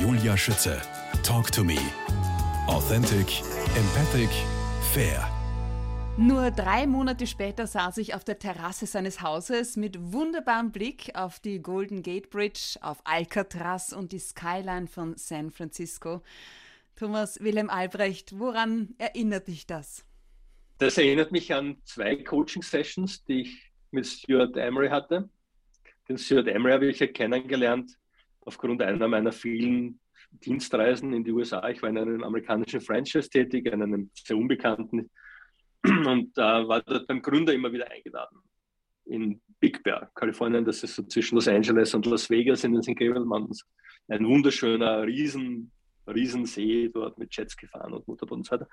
Julia 0.00 0.36
Schütze. 0.36 0.80
Talk 1.24 1.50
to 1.50 1.64
me. 1.64 1.76
Authentic, 2.68 3.42
empathic, 3.74 4.30
fair. 4.92 5.28
Nur 6.16 6.52
drei 6.52 6.86
Monate 6.86 7.26
später 7.26 7.66
saß 7.66 7.98
ich 7.98 8.14
auf 8.14 8.22
der 8.22 8.38
Terrasse 8.38 8.86
seines 8.86 9.22
Hauses 9.22 9.76
mit 9.76 9.98
wunderbarem 10.00 10.70
Blick 10.70 11.10
auf 11.14 11.40
die 11.40 11.60
Golden 11.60 12.04
Gate 12.04 12.30
Bridge, 12.30 12.76
auf 12.80 12.98
Alcatraz 13.02 13.92
und 13.92 14.12
die 14.12 14.20
Skyline 14.20 14.86
von 14.86 15.16
San 15.16 15.50
Francisco. 15.50 16.22
Thomas 16.94 17.40
Wilhelm 17.40 17.68
Albrecht, 17.68 18.38
woran 18.38 18.94
erinnert 18.98 19.48
dich 19.48 19.66
das? 19.66 20.04
Das 20.78 20.96
erinnert 20.96 21.32
mich 21.32 21.52
an 21.52 21.76
zwei 21.84 22.14
Coaching-Sessions, 22.14 23.24
die 23.24 23.40
ich 23.40 23.72
mit 23.90 24.06
Stuart 24.06 24.56
Emery 24.56 24.90
hatte. 24.90 25.28
Den 26.08 26.18
Stuart 26.18 26.46
Emery 26.46 26.72
habe 26.72 26.86
ich 26.86 27.00
ja 27.00 27.08
kennengelernt 27.08 27.98
aufgrund 28.48 28.80
einer 28.82 29.08
meiner 29.08 29.30
vielen 29.30 30.00
Dienstreisen 30.30 31.12
in 31.12 31.22
die 31.22 31.32
USA. 31.32 31.68
Ich 31.68 31.82
war 31.82 31.90
in 31.90 31.98
einem 31.98 32.24
amerikanischen 32.24 32.80
Franchise 32.80 33.28
tätig, 33.28 33.66
in 33.66 33.82
einem 33.82 34.10
sehr 34.14 34.36
unbekannten 34.36 35.10
und 35.84 36.36
äh, 36.36 36.68
war 36.70 36.80
dort 36.82 37.06
beim 37.06 37.20
Gründer 37.20 37.52
immer 37.52 37.70
wieder 37.70 37.90
eingeladen. 37.90 38.38
In 39.04 39.40
Big 39.60 39.82
Bear, 39.82 40.10
Kalifornien, 40.14 40.64
das 40.64 40.82
ist 40.82 40.94
so 40.94 41.02
zwischen 41.02 41.34
Los 41.34 41.46
Angeles 41.46 41.94
und 41.94 42.06
Las 42.06 42.28
Vegas 42.30 42.64
in 42.64 42.72
den 42.72 42.82
St. 42.82 42.96
Gabriel 42.96 43.24
Mountains. 43.24 43.64
Ein 44.08 44.26
wunderschöner 44.26 45.02
Riesen, 45.02 45.70
Riesensee 46.06 46.88
dort 46.88 47.18
mit 47.18 47.34
Jets 47.36 47.54
gefahren 47.54 47.92
und 47.92 48.08
Motorboot 48.08 48.38
und 48.38 48.46
so 48.46 48.52
weiter. 48.52 48.68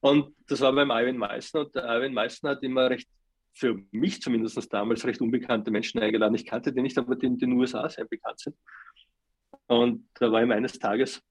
Und 0.00 0.34
das 0.48 0.60
war 0.60 0.72
beim 0.72 0.90
Ivan 0.90 1.16
Meissner 1.16 1.60
und 1.60 1.74
der 1.74 1.84
Ivan 1.84 2.12
Meissner 2.12 2.50
hat 2.50 2.62
immer 2.62 2.90
recht 2.90 3.08
für 3.56 3.80
mich 3.90 4.20
zumindest 4.20 4.72
damals 4.72 5.04
recht 5.04 5.20
unbekannte 5.20 5.70
Menschen 5.70 6.00
eingeladen. 6.00 6.34
Ich 6.34 6.46
kannte 6.46 6.72
die 6.72 6.82
nicht, 6.82 6.98
aber 6.98 7.16
die 7.16 7.26
in 7.26 7.38
den 7.38 7.52
USA 7.52 7.88
sehr 7.88 8.04
bekannt 8.04 8.40
sind. 8.40 8.56
Und 9.66 10.08
da 10.14 10.30
war 10.30 10.42
ihm 10.42 10.52
eines 10.52 10.78
Tages 10.78 11.22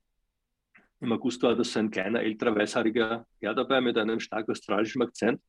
im 1.02 1.12
August 1.12 1.44
war 1.44 1.56
das 1.56 1.76
ein 1.78 1.92
kleiner, 1.92 2.22
älterer, 2.22 2.56
weißhaariger 2.56 3.28
Herr 3.40 3.54
dabei 3.54 3.82
mit 3.82 3.98
einem 3.98 4.20
stark 4.20 4.50
australischen 4.50 5.02
Akzent. 5.02 5.42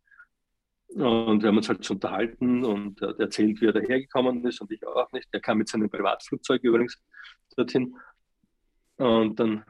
Und 0.88 1.42
wir 1.42 1.48
haben 1.48 1.56
uns 1.56 1.68
halt 1.68 1.88
unterhalten 1.90 2.64
und 2.64 3.00
er 3.02 3.08
hat 3.08 3.20
erzählt, 3.20 3.60
wie 3.60 3.66
er 3.66 3.72
dahergekommen 3.72 4.44
ist 4.44 4.60
und 4.60 4.70
ich 4.70 4.86
auch 4.86 5.10
nicht. 5.12 5.32
Der 5.32 5.40
kam 5.40 5.58
mit 5.58 5.68
seinem 5.68 5.90
Privatflugzeug 5.90 6.62
übrigens 6.62 7.00
dorthin. 7.56 7.96
Und 8.96 9.38
dann 9.38 9.64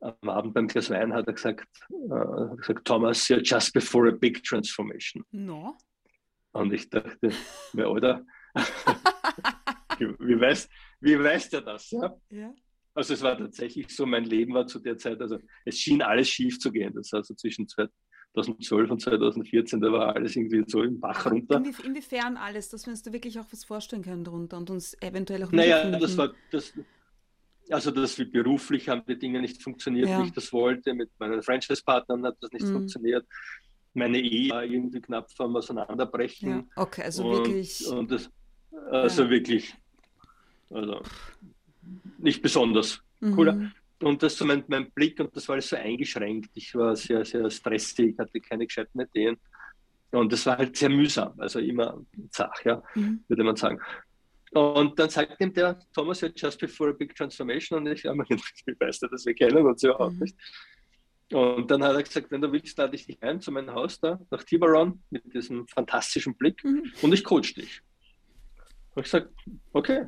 am 0.00 0.28
Abend 0.28 0.54
beim 0.54 0.68
Glas 0.68 0.90
Wein 0.90 1.12
hat 1.12 1.26
er 1.26 1.32
gesagt, 1.32 1.66
äh, 1.90 2.56
gesagt 2.56 2.86
Thomas, 2.86 3.28
you're 3.28 3.42
just 3.42 3.72
before 3.72 4.08
a 4.08 4.12
big 4.12 4.42
transformation. 4.44 5.24
No. 5.32 5.76
Und 6.58 6.72
ich 6.72 6.90
dachte, 6.90 7.30
mir, 7.72 7.88
oder? 7.88 8.24
wie, 9.98 10.40
weiß, 10.40 10.68
wie 11.00 11.18
weiß 11.18 11.50
der 11.50 11.60
das? 11.60 11.90
Ja? 11.90 12.16
ja? 12.30 12.54
Also 12.94 13.14
es 13.14 13.22
war 13.22 13.38
tatsächlich 13.38 13.88
so, 13.94 14.06
mein 14.06 14.24
Leben 14.24 14.54
war 14.54 14.66
zu 14.66 14.80
der 14.80 14.96
Zeit, 14.98 15.20
also 15.20 15.38
es 15.64 15.78
schien 15.78 16.02
alles 16.02 16.28
schief 16.28 16.58
zu 16.58 16.72
gehen. 16.72 16.92
Das 16.94 17.12
war 17.12 17.22
so 17.22 17.34
zwischen 17.34 17.68
2012 17.68 18.90
und 18.90 19.00
2014, 19.00 19.80
da 19.80 19.92
war 19.92 20.16
alles 20.16 20.34
irgendwie 20.34 20.64
so 20.66 20.82
im 20.82 20.98
Bach 20.98 21.26
runter. 21.26 21.58
Inwie 21.58 21.74
inwiefern 21.84 22.36
alles, 22.36 22.70
dass 22.70 22.86
wir 22.86 22.90
uns 22.90 23.02
da 23.02 23.12
wirklich 23.12 23.38
auch 23.38 23.46
was 23.52 23.64
vorstellen 23.64 24.02
können 24.02 24.24
darunter 24.24 24.58
und 24.58 24.70
uns 24.70 25.00
eventuell 25.00 25.44
auch 25.44 25.52
Naja, 25.52 25.90
das 25.96 26.16
war 26.16 26.32
das, 26.50 26.72
also 27.70 27.92
das 27.92 28.16
beruflich 28.16 28.88
haben 28.88 29.02
die 29.06 29.18
Dinge 29.18 29.40
nicht 29.40 29.62
funktioniert, 29.62 30.08
ja. 30.08 30.20
wie 30.20 30.26
ich 30.26 30.32
das 30.32 30.52
wollte. 30.52 30.92
Mit 30.92 31.10
meinen 31.20 31.42
Franchise-Partnern 31.42 32.24
hat 32.24 32.36
das 32.40 32.50
nicht 32.50 32.66
mhm. 32.66 32.72
funktioniert 32.72 33.24
meine 33.98 34.20
Ehe 34.20 34.64
irgendwie 34.64 35.00
knapp 35.00 35.30
vorm 35.32 35.56
Auseinanderbrechen. 35.56 36.50
Ja, 36.50 36.64
okay, 36.76 37.02
also 37.02 37.24
und, 37.24 37.32
wirklich. 37.32 37.86
Und 37.86 38.10
das, 38.10 38.30
also 38.90 39.24
ja. 39.24 39.30
wirklich, 39.30 39.74
also 40.70 41.02
nicht 42.18 42.42
besonders 42.42 43.02
mhm. 43.20 43.38
cool. 43.38 43.72
Und 44.00 44.22
das 44.22 44.36
so 44.36 44.44
mein, 44.44 44.62
mein 44.68 44.90
Blick, 44.92 45.18
und 45.18 45.34
das 45.34 45.48
war 45.48 45.54
alles 45.54 45.68
so 45.68 45.76
eingeschränkt. 45.76 46.50
Ich 46.54 46.74
war 46.74 46.94
sehr, 46.94 47.24
sehr 47.24 47.50
stressig, 47.50 48.16
hatte 48.18 48.40
keine 48.40 48.66
gescheiten 48.66 49.00
Ideen. 49.00 49.36
Und 50.12 50.32
das 50.32 50.46
war 50.46 50.56
halt 50.56 50.76
sehr 50.76 50.88
mühsam, 50.88 51.34
also 51.38 51.58
immer 51.58 52.00
zach, 52.30 52.64
ja, 52.64 52.82
mhm. 52.94 53.24
würde 53.28 53.44
man 53.44 53.56
sagen. 53.56 53.80
Und 54.52 54.98
dann 54.98 55.10
sagt 55.10 55.38
ihm 55.40 55.52
der 55.52 55.78
Thomas, 55.92 56.24
just 56.34 56.58
before 56.58 56.90
a 56.90 56.92
big 56.94 57.14
transformation, 57.14 57.80
und 57.80 57.88
ich, 57.88 58.04
ja, 58.04 58.12
ich 58.28 58.80
weiß 58.80 59.02
nicht, 59.02 59.12
dass 59.12 59.26
wir 59.26 59.34
kennen 59.34 59.66
uns 59.66 59.82
überhaupt 59.82 60.14
mhm. 60.14 60.20
nicht. 60.20 60.36
Und 61.32 61.70
dann 61.70 61.84
hat 61.84 61.94
er 61.94 62.02
gesagt, 62.02 62.30
wenn 62.30 62.40
du 62.40 62.50
willst, 62.50 62.78
lade 62.78 62.96
ich 62.96 63.06
dich 63.06 63.22
ein 63.22 63.40
zu 63.40 63.52
meinem 63.52 63.74
Haus 63.74 64.00
da 64.00 64.18
nach 64.30 64.42
Tiburon 64.44 65.02
mit 65.10 65.22
diesem 65.34 65.68
fantastischen 65.68 66.34
Blick 66.34 66.64
mhm. 66.64 66.90
und 67.02 67.12
ich 67.12 67.22
coach 67.22 67.54
dich. 67.54 67.82
Und 68.94 69.04
ich 69.04 69.12
gesagt, 69.12 69.30
okay. 69.72 70.06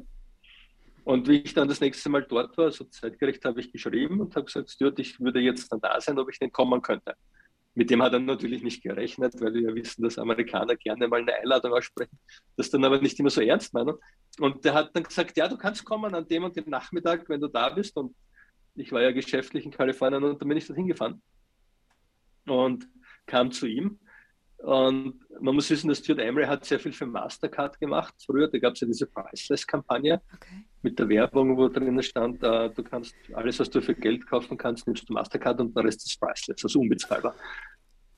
Und 1.04 1.28
wie 1.28 1.38
ich 1.38 1.52
dann 1.52 1.68
das 1.68 1.80
nächste 1.80 2.08
Mal 2.08 2.22
dort 2.22 2.56
war, 2.56 2.70
so 2.70 2.84
zeitgerecht 2.84 3.44
habe 3.44 3.60
ich 3.60 3.72
geschrieben 3.72 4.20
und 4.20 4.34
habe 4.34 4.46
gesagt, 4.46 4.70
Stuart, 4.70 4.98
ich 4.98 5.20
würde 5.20 5.40
jetzt 5.40 5.70
dann 5.70 5.80
da 5.80 6.00
sein, 6.00 6.18
ob 6.18 6.30
ich 6.30 6.40
nicht 6.40 6.52
kommen 6.52 6.80
könnte. 6.80 7.14
Mit 7.74 7.90
dem 7.90 8.02
hat 8.02 8.12
er 8.12 8.18
natürlich 8.18 8.62
nicht 8.62 8.82
gerechnet, 8.82 9.40
weil 9.40 9.54
wir 9.54 9.62
ja 9.62 9.74
wissen, 9.74 10.02
dass 10.02 10.18
Amerikaner 10.18 10.76
gerne 10.76 11.06
mal 11.06 11.20
eine 11.20 11.34
Einladung 11.34 11.72
aussprechen, 11.72 12.18
das 12.56 12.70
dann 12.70 12.84
aber 12.84 13.00
nicht 13.00 13.18
immer 13.20 13.30
so 13.30 13.40
ernst 13.40 13.72
meinen. 13.72 13.94
Und 14.38 14.64
der 14.64 14.74
hat 14.74 14.90
dann 14.94 15.04
gesagt, 15.04 15.36
ja, 15.36 15.48
du 15.48 15.56
kannst 15.56 15.84
kommen 15.84 16.14
an 16.14 16.26
dem 16.26 16.44
und 16.44 16.56
dem 16.56 16.68
Nachmittag, 16.68 17.28
wenn 17.28 17.40
du 17.40 17.48
da 17.48 17.68
bist. 17.68 17.96
Und 17.96 18.14
ich 18.74 18.92
war 18.92 19.02
ja 19.02 19.12
geschäftlich 19.12 19.64
in 19.64 19.70
Kalifornien 19.70 20.24
und 20.24 20.40
dann 20.40 20.48
bin 20.48 20.58
ich 20.58 20.66
dorthin 20.66 20.86
gefahren 20.86 21.22
und 22.46 22.88
kam 23.26 23.50
zu 23.50 23.66
ihm. 23.66 23.98
Und 24.62 25.20
man 25.40 25.54
muss 25.54 25.70
wissen, 25.70 25.88
dass 25.88 26.00
Stuart 26.00 26.18
Emery 26.18 26.44
hat 26.44 26.66
sehr 26.66 26.78
viel 26.78 26.92
für 26.92 27.06
Mastercard 27.06 27.80
gemacht. 27.80 28.14
Früher, 28.26 28.46
da 28.46 28.58
gab 28.58 28.74
es 28.74 28.80
ja 28.80 28.86
diese 28.86 29.06
Priceless-Kampagne 29.06 30.20
okay. 30.34 30.64
mit 30.82 30.98
der 30.98 31.08
Werbung, 31.08 31.56
wo 31.56 31.68
drinnen 31.68 32.02
stand, 32.02 32.42
uh, 32.42 32.68
du 32.68 32.82
kannst 32.82 33.14
alles, 33.32 33.58
was 33.58 33.70
du 33.70 33.80
für 33.80 33.94
Geld 33.94 34.26
kaufen 34.26 34.58
kannst, 34.58 34.86
nimmst 34.86 35.08
du 35.08 35.14
Mastercard 35.14 35.60
und 35.60 35.74
der 35.74 35.84
Rest 35.84 36.04
ist 36.04 36.20
Priceless, 36.20 36.62
also 36.62 36.80
unbezahlbar. 36.80 37.34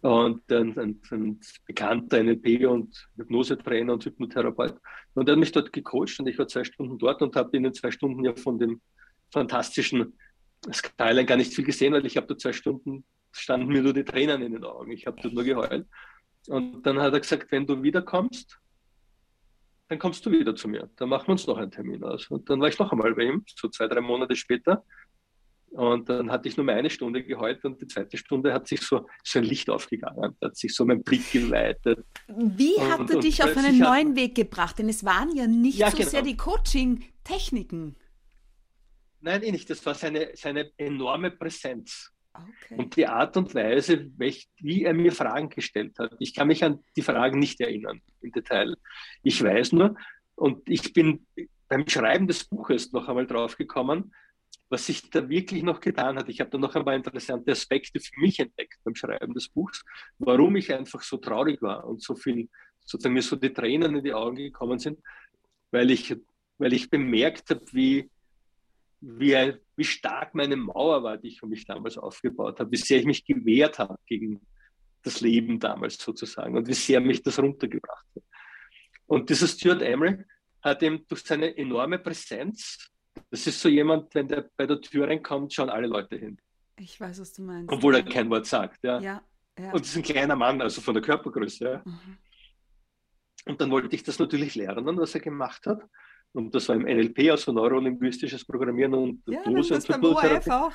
Und 0.01 0.51
ein, 0.51 0.77
ein, 0.77 1.01
ein 1.13 1.41
bekannter 1.65 2.21
NLP 2.21 2.67
und 2.67 3.09
Hypnosetrainer 3.17 3.93
und 3.93 4.05
Hypnotherapeut. 4.05 4.77
Und 5.15 5.29
er 5.29 5.33
hat 5.33 5.39
mich 5.39 5.53
dort 5.53 5.73
gecoacht 5.73 6.19
und 6.19 6.27
ich 6.27 6.37
war 6.39 6.49
zwei 6.49 6.65
Stunden 6.65 6.99
dort 6.99 7.23
und 7.23 7.37
habe 7.37 7.57
in 7.57 7.63
den 7.63 7.73
zwei 7.73 7.93
Stunden 7.93 8.25
ja 8.25 8.35
von 8.35 8.59
dem 8.59 8.81
fantastischen 9.33 10.19
Skyline 10.71 11.27
gar 11.27 11.37
nicht 11.37 11.55
viel 11.55 11.65
gesehen, 11.65 11.93
weil 11.93 12.07
ich 12.07 12.17
habe 12.17 12.27
da 12.27 12.37
zwei 12.37 12.53
Stunden, 12.53 13.05
standen 13.33 13.69
mir 13.69 13.83
nur 13.83 13.93
die 13.93 14.05
Tränen 14.05 14.43
in 14.43 14.53
den 14.53 14.65
Augen. 14.65 14.93
Ich 14.93 15.07
habe 15.07 15.21
dort 15.21 15.35
nur 15.35 15.45
geheult. 15.45 15.87
Und 16.49 16.83
dann 16.83 17.01
hat 17.01 17.13
er 17.13 17.21
gesagt, 17.21 17.51
wenn 17.51 17.67
du 17.67 17.83
wiederkommst, 17.83 18.59
dann 19.89 19.99
kommst 19.99 20.25
du 20.25 20.31
wieder 20.31 20.55
zu 20.55 20.69
mir. 20.69 20.89
Dann 20.97 21.09
machen 21.09 21.29
wir 21.29 21.33
uns 21.33 21.47
noch 21.47 21.59
einen 21.59 21.71
Termin 21.71 22.03
aus. 22.03 22.29
Und 22.29 22.49
dann 22.49 22.61
war 22.61 22.69
ich 22.69 22.79
noch 22.79 22.93
einmal 22.93 23.15
bei 23.15 23.25
ihm, 23.25 23.45
so 23.47 23.69
zwei, 23.69 23.89
drei 23.89 24.01
Monate 24.01 24.37
später. 24.37 24.85
Und 25.73 26.09
dann 26.09 26.31
hatte 26.31 26.49
ich 26.49 26.57
nur 26.57 26.67
mal 26.67 26.75
eine 26.75 26.91
Stunde 26.91 27.23
geheult 27.23 27.65
und 27.65 27.81
die 27.81 27.87
zweite 27.87 28.19
Stunde 28.19 28.53
hat 28.53 28.69
sich 28.69 28.83
so, 28.83 29.07
so 29.25 29.39
ein 29.39 29.45
Licht 29.45 29.71
aufgegangen, 29.71 30.37
hat 30.43 30.57
sich 30.57 30.75
so 30.75 30.85
mein 30.85 31.03
Blick 31.03 31.33
geweitet. 31.33 32.05
Wie 32.29 32.79
hat 32.79 33.01
und, 33.01 33.11
er 33.11 33.21
dich 33.21 33.43
auf 33.43 33.57
einen 33.57 33.79
neuen 33.79 34.15
Weg 34.15 34.35
gebracht? 34.35 34.79
Denn 34.79 34.91
es 34.91 35.03
waren 35.03 35.35
ja 35.35 35.47
nicht 35.47 35.79
ja, 35.79 35.91
so 35.91 35.97
genau. 35.97 36.11
sehr 36.11 36.23
die 36.23 36.37
Coaching-Techniken. 36.37 37.97
Nein, 39.23 39.43
eh 39.43 39.53
nicht. 39.53 39.71
Das 39.71 39.85
war 39.87 39.95
seine, 39.95 40.33
seine 40.35 40.71
enorme 40.77 41.31
Präsenz. 41.31 42.13
Okay. 42.35 42.77
Und 42.77 42.97
die 42.97 43.07
Art 43.07 43.37
und 43.37 43.55
Weise, 43.55 44.11
wie 44.17 44.85
er 44.85 44.95
mir 44.95 45.13
Fragen 45.13 45.49
gestellt 45.49 45.99
hat. 45.99 46.15
Ich 46.19 46.35
kann 46.35 46.49
mich 46.49 46.65
an 46.65 46.81
die 46.97 47.03
Fragen 47.03 47.39
nicht 47.39 47.61
erinnern 47.61 48.01
im 48.21 48.33
Detail. 48.33 48.75
Ich 49.23 49.43
weiß 49.43 49.73
nur, 49.73 49.97
und 50.35 50.69
ich 50.69 50.93
bin 50.93 51.27
beim 51.69 51.87
Schreiben 51.87 52.27
des 52.27 52.45
Buches 52.45 52.93
noch 52.93 53.09
einmal 53.09 53.27
drauf 53.27 53.57
gekommen, 53.57 54.13
was 54.71 54.87
sich 54.87 55.11
da 55.11 55.29
wirklich 55.29 55.63
noch 55.63 55.81
getan 55.81 56.17
hat. 56.17 56.29
Ich 56.31 56.41
habe 56.41 56.51
da 56.51 56.59
noch 56.59 56.75
ein 56.75 56.85
paar 56.85 56.95
interessante 56.95 57.53
Aspekte 57.53 58.01
für 58.01 58.19
mich 58.19 58.41
entdeckt 58.41 58.79
beim 58.83 58.95
Schreiben 58.95 59.35
des 59.35 59.49
Buchs, 59.49 59.85
warum 60.19 60.57
ich 60.57 60.73
einfach 60.73 61.03
so 61.03 61.19
traurig 61.19 61.61
war 61.61 61.87
und 61.87 62.03
so 62.03 62.15
viel, 62.15 62.49
sozusagen 62.81 63.15
mir 63.15 63.23
so 63.23 63.37
die 63.37 63.53
Tränen 63.53 63.95
in 63.97 64.03
die 64.03 64.15
Augen 64.15 64.37
gekommen 64.37 64.79
sind, 64.79 64.99
weil 65.71 65.91
ich, 65.91 66.17
weil 66.57 66.73
ich 66.73 66.89
bemerkt 66.89 67.51
habe, 67.51 67.63
wie, 67.73 68.11
wie, 69.03 69.55
wie 69.77 69.85
stark 69.85 70.35
meine 70.35 70.57
Mauer 70.57 71.03
war, 71.03 71.19
die 71.19 71.29
ich 71.29 71.41
für 71.41 71.47
mich 71.47 71.67
damals 71.67 71.99
aufgebaut 71.99 72.61
habe, 72.61 72.71
wie 72.71 72.77
sehr 72.77 73.01
ich 73.01 73.05
mich 73.05 73.25
gewehrt 73.25 73.79
habe 73.79 73.97
gegen 74.07 74.41
das 75.03 75.21
Leben 75.21 75.59
damals 75.59 75.99
sozusagen 75.99 76.57
und 76.57 76.69
wie 76.69 76.75
sehr 76.75 77.01
mich 77.01 77.23
das 77.23 77.39
runtergebracht 77.39 78.07
hat. 78.15 78.23
Und 79.07 79.29
dieser 79.29 79.49
Stuart 79.49 79.83
Emery 79.83 80.25
hat 80.63 80.83
eben 80.83 81.05
durch 81.09 81.23
seine 81.23 81.57
enorme 81.57 81.99
Präsenz, 81.99 82.89
das 83.29 83.47
ist 83.47 83.61
so 83.61 83.69
jemand, 83.69 84.15
wenn 84.15 84.29
der 84.29 84.49
bei 84.57 84.67
der 84.67 84.81
Tür 84.81 85.09
reinkommt, 85.09 85.53
schauen 85.53 85.69
alle 85.69 85.89
Leute 85.89 86.17
hin. 86.17 86.39
Ich 86.79 87.01
weiß, 87.01 87.21
was 87.21 87.33
du 87.33 87.43
meinst. 87.43 87.73
Obwohl 87.73 87.97
er 87.97 88.05
kein 88.05 88.31
Wort 88.31 88.47
sagt. 88.47 88.83
Ja. 88.85 89.01
ja, 89.01 89.23
ja. 89.59 89.73
Und 89.73 89.81
das 89.81 89.89
ist 89.89 89.97
ein 89.97 90.03
kleiner 90.03 90.37
Mann, 90.37 90.63
also 90.63 90.81
von 90.81 90.95
der 90.95 91.03
Körpergröße. 91.03 91.65
Ja. 91.65 91.83
Mhm. 91.85 92.19
Und 93.47 93.61
dann 93.61 93.71
wollte 93.73 93.95
ich 93.95 94.05
das 94.05 94.21
natürlich 94.21 94.55
lernen, 94.55 94.97
was 94.97 95.15
er 95.15 95.21
gemacht 95.21 95.67
hat. 95.67 95.83
Und 96.33 96.55
das 96.55 96.69
war 96.69 96.77
im 96.77 96.83
NLP, 96.83 97.31
also 97.31 97.53
neurolinguistisches 97.53 98.45
Programmieren 98.45 98.95
und 98.95 99.23
ja, 99.27 99.43
Dose 99.43 99.75
und 99.75 100.51
auch. 100.51 100.73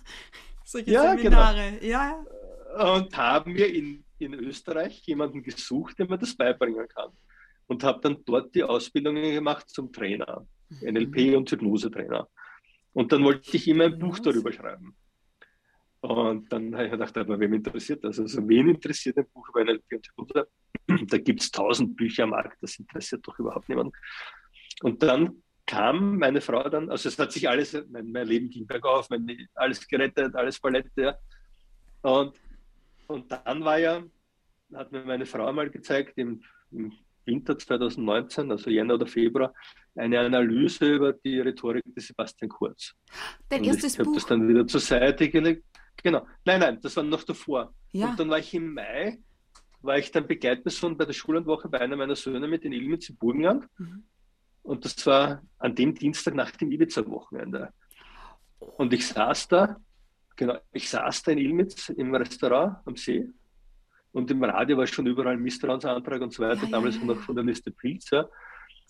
Solche 0.64 0.90
ja, 0.90 1.16
Seminare. 1.16 1.78
Genau. 1.80 1.92
Ja. 1.92 2.24
Und 2.94 3.16
haben 3.16 3.54
wir 3.54 3.72
in, 3.72 4.04
in 4.18 4.34
Österreich 4.34 5.02
jemanden 5.06 5.42
gesucht, 5.42 5.98
der 5.98 6.08
mir 6.08 6.18
das 6.18 6.34
beibringen 6.34 6.88
kann. 6.88 7.10
Und 7.66 7.84
habe 7.84 8.00
dann 8.00 8.18
dort 8.24 8.54
die 8.54 8.62
Ausbildungen 8.62 9.22
gemacht 9.34 9.68
zum 9.68 9.92
Trainer, 9.92 10.46
mhm. 10.70 10.94
NLP 10.94 11.36
und 11.36 11.50
Hypnose-Trainer. 11.50 12.26
Und 12.92 13.12
dann 13.12 13.22
wollte 13.24 13.56
ich 13.56 13.68
immer 13.68 13.84
ein 13.84 13.98
Buch 13.98 14.18
darüber 14.18 14.50
schreiben. 14.52 14.96
Und 16.00 16.52
dann 16.52 16.74
habe 16.74 16.86
ich 16.86 16.90
gedacht, 16.90 17.16
aber 17.18 17.38
wem 17.38 17.54
interessiert 17.54 18.04
das? 18.04 18.18
Also 18.20 18.46
wen 18.48 18.68
interessiert 18.68 19.18
ein 19.18 19.26
Buch 19.32 19.48
über 19.50 19.60
einen 19.60 19.80
Computer? 19.90 20.46
Da 21.08 21.18
gibt 21.18 21.42
es 21.42 21.50
tausend 21.50 21.96
Bücher 21.96 22.24
am 22.24 22.30
Markt, 22.30 22.62
das 22.62 22.78
interessiert 22.78 23.26
doch 23.26 23.36
überhaupt 23.40 23.68
niemanden. 23.68 23.92
Und 24.82 25.02
dann 25.02 25.42
kam 25.66 26.18
meine 26.18 26.40
Frau 26.40 26.68
dann, 26.68 26.90
also 26.90 27.08
es 27.08 27.18
hat 27.18 27.32
sich 27.32 27.48
alles, 27.48 27.76
mein, 27.88 28.12
mein 28.12 28.26
Leben 28.26 28.48
ging 28.50 28.66
bergauf, 28.66 29.10
mein, 29.10 29.48
alles 29.54 29.86
gerettet, 29.86 30.34
alles 30.34 30.60
Palette, 30.60 30.90
ja. 30.96 31.16
Und, 32.02 32.36
und 33.08 33.30
dann 33.30 33.64
war 33.64 33.78
ja, 33.78 34.02
hat 34.74 34.92
mir 34.92 35.04
meine 35.04 35.26
Frau 35.26 35.52
mal 35.52 35.68
gezeigt, 35.70 36.16
im, 36.16 36.40
im 36.70 36.92
Winter 37.24 37.58
2019, 37.58 38.50
also 38.52 38.70
Jänner 38.70 38.94
oder 38.94 39.06
Februar, 39.06 39.52
eine 39.96 40.20
Analyse 40.20 40.94
über 40.94 41.12
die 41.12 41.40
Rhetorik 41.40 41.82
des 41.94 42.06
Sebastian 42.06 42.48
Kurz. 42.48 42.94
Dein 43.48 43.60
und 43.60 43.66
erstes 43.66 43.94
ich 43.94 43.98
habe 43.98 44.14
das 44.14 44.26
dann 44.26 44.48
wieder 44.48 44.66
zur 44.66 44.80
Seite 44.80 45.28
gelegt. 45.28 45.64
Genau. 46.02 46.26
Nein, 46.44 46.60
nein, 46.60 46.78
das 46.80 46.96
war 46.96 47.02
noch 47.02 47.24
davor. 47.24 47.74
Ja. 47.92 48.10
Und 48.10 48.20
dann 48.20 48.28
war 48.28 48.38
ich 48.38 48.54
im 48.54 48.74
Mai, 48.74 49.18
war 49.80 49.98
ich 49.98 50.12
dann 50.12 50.26
Begleitperson 50.26 50.96
bei 50.96 51.04
der 51.04 51.14
Schullandwoche 51.14 51.68
bei 51.68 51.80
einer 51.80 51.96
meiner 51.96 52.14
Söhne 52.14 52.46
mit 52.46 52.64
in 52.64 52.72
Ilmitz 52.72 53.08
im 53.08 53.16
Burgenland. 53.16 53.66
Mhm. 53.78 54.04
Und 54.66 54.84
das 54.84 55.06
war 55.06 55.42
an 55.58 55.74
dem 55.74 55.94
Dienstag 55.94 56.34
nach 56.34 56.50
dem 56.50 56.72
Ibiza-Wochenende. 56.72 57.72
Und 58.58 58.92
ich 58.92 59.06
saß 59.06 59.48
da, 59.48 59.76
genau, 60.34 60.58
ich 60.72 60.88
saß 60.88 61.22
da 61.22 61.32
in 61.32 61.38
Ilmitz 61.38 61.88
im 61.90 62.14
Restaurant 62.14 62.78
am 62.84 62.96
See 62.96 63.28
und 64.12 64.30
im 64.30 64.42
Radio 64.42 64.76
war 64.76 64.86
schon 64.86 65.06
überall 65.06 65.36
Misstrauensantrag 65.36 66.20
und 66.20 66.32
so 66.32 66.42
weiter, 66.42 66.64
ja, 66.64 66.70
damals 66.70 66.96
ja, 66.96 67.04
noch 67.04 67.20
von 67.20 67.36
der 67.36 67.44
Mr. 67.44 67.70
Pilz. 67.76 68.10
Ja. 68.10 68.26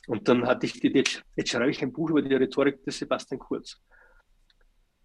Und 0.06 0.28
dann 0.28 0.46
hatte 0.46 0.66
ich 0.66 0.74
die 0.74 0.86
Idee, 0.86 1.04
jetzt 1.34 1.50
schreibe 1.50 1.70
ich 1.70 1.82
ein 1.82 1.92
Buch 1.92 2.10
über 2.10 2.22
die 2.22 2.34
Rhetorik 2.34 2.82
des 2.84 2.98
Sebastian 2.98 3.38
Kurz 3.38 3.80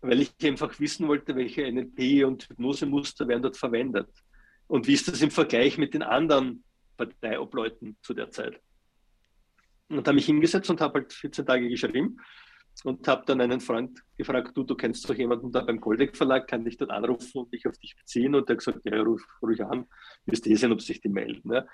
weil 0.01 0.19
ich 0.19 0.33
einfach 0.44 0.79
wissen 0.79 1.07
wollte, 1.07 1.35
welche 1.35 1.71
NLP 1.71 2.25
und 2.25 2.50
Hypnosemuster 2.50 3.27
werden 3.27 3.44
dort 3.44 3.57
verwendet. 3.57 4.09
Und 4.67 4.88
wie 4.88 4.94
ist 4.94 5.07
das 5.07 5.21
im 5.21 5.31
Vergleich 5.31 5.77
mit 5.77 5.94
den 5.94 6.01
anderen 6.01 6.63
Parteiobleuten 6.97 7.97
zu 8.01 8.13
der 8.13 8.31
Zeit? 8.31 8.59
Und 9.91 10.07
habe 10.07 10.15
mich 10.15 10.25
hingesetzt 10.25 10.69
und 10.69 10.81
habe 10.81 10.99
halt 10.99 11.13
14 11.13 11.45
Tage 11.45 11.67
geschrieben 11.69 12.17
und 12.83 13.07
habe 13.07 13.23
dann 13.25 13.41
einen 13.41 13.59
Freund 13.59 14.01
gefragt, 14.17 14.55
du, 14.55 14.63
du 14.63 14.75
kennst 14.75 15.07
doch 15.09 15.15
jemanden 15.15 15.51
da 15.51 15.61
beim 15.61 15.79
Goldeck 15.79 16.15
Verlag, 16.15 16.47
kann 16.47 16.65
ich 16.65 16.77
dort 16.77 16.91
anrufen 16.91 17.39
und 17.41 17.53
dich 17.53 17.67
auf 17.67 17.77
dich 17.77 17.95
beziehen? 17.95 18.33
Und 18.33 18.49
der 18.49 18.55
hat 18.55 18.65
gesagt, 18.65 18.79
ja, 18.85 19.01
ruf 19.01 19.21
ruhig 19.41 19.63
an, 19.63 19.85
wirst 20.25 20.47
eh 20.47 20.55
sehen, 20.55 20.71
ob 20.71 20.81
sich 20.81 21.01
die 21.01 21.09
melden. 21.09 21.53
Ja. 21.53 21.65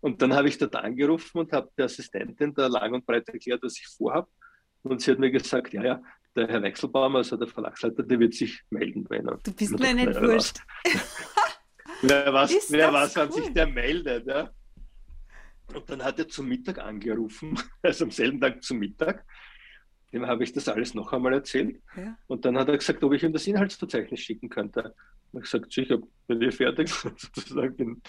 Und 0.00 0.22
dann 0.22 0.34
habe 0.34 0.48
ich 0.48 0.58
dort 0.58 0.74
angerufen 0.76 1.38
und 1.38 1.52
habe 1.52 1.70
der 1.76 1.86
Assistentin 1.86 2.54
da 2.54 2.66
lang 2.66 2.94
und 2.94 3.06
breit 3.06 3.28
erklärt, 3.28 3.62
was 3.62 3.78
ich 3.78 3.86
vorhabe. 3.86 4.28
Und 4.82 5.00
sie 5.00 5.10
hat 5.10 5.18
mir 5.18 5.30
gesagt, 5.30 5.72
ja, 5.72 5.84
ja, 5.84 6.02
der 6.36 6.48
Herr 6.48 6.62
Wechselbaum, 6.62 7.16
also 7.16 7.36
der 7.36 7.48
Verlagsleiter, 7.48 8.02
der 8.02 8.18
wird 8.20 8.34
sich 8.34 8.62
melden, 8.70 9.06
wenn 9.08 9.28
er. 9.28 9.38
Du 9.38 9.52
bist 9.52 9.78
mir 9.78 9.94
nicht 9.94 10.20
wurscht. 10.20 10.58
wer 12.02 12.32
weiß, 12.32 12.66
wer 12.70 12.92
weiß 12.92 13.16
cool. 13.16 13.22
wann 13.22 13.32
sich 13.32 13.52
der 13.52 13.66
meldet. 13.66 14.26
Ja? 14.26 14.50
Und 15.74 15.88
dann 15.90 16.02
hat 16.02 16.18
er 16.18 16.28
zum 16.28 16.48
Mittag 16.48 16.78
angerufen, 16.78 17.58
also 17.82 18.04
am 18.04 18.10
selben 18.10 18.40
Tag 18.40 18.62
zum 18.62 18.78
Mittag. 18.78 19.24
Dem 20.12 20.26
habe 20.26 20.42
ich 20.42 20.52
das 20.52 20.68
alles 20.68 20.94
noch 20.94 21.12
einmal 21.12 21.34
erzählt. 21.34 21.82
Ja. 21.94 22.16
Und 22.28 22.44
dann 22.46 22.56
hat 22.56 22.68
er 22.68 22.78
gesagt, 22.78 23.04
ob 23.04 23.12
ich 23.12 23.22
ihm 23.22 23.32
das 23.32 23.46
Inhaltsverzeichnis 23.46 24.20
schicken 24.20 24.48
könnte. 24.48 24.94
Und 25.32 25.44
ich 25.44 25.50
gesagt, 25.50 25.70
sicher, 25.70 25.98
bin 26.26 26.40
ich 26.40 26.56
fertig 26.56 26.88
sozusagen. 26.94 28.00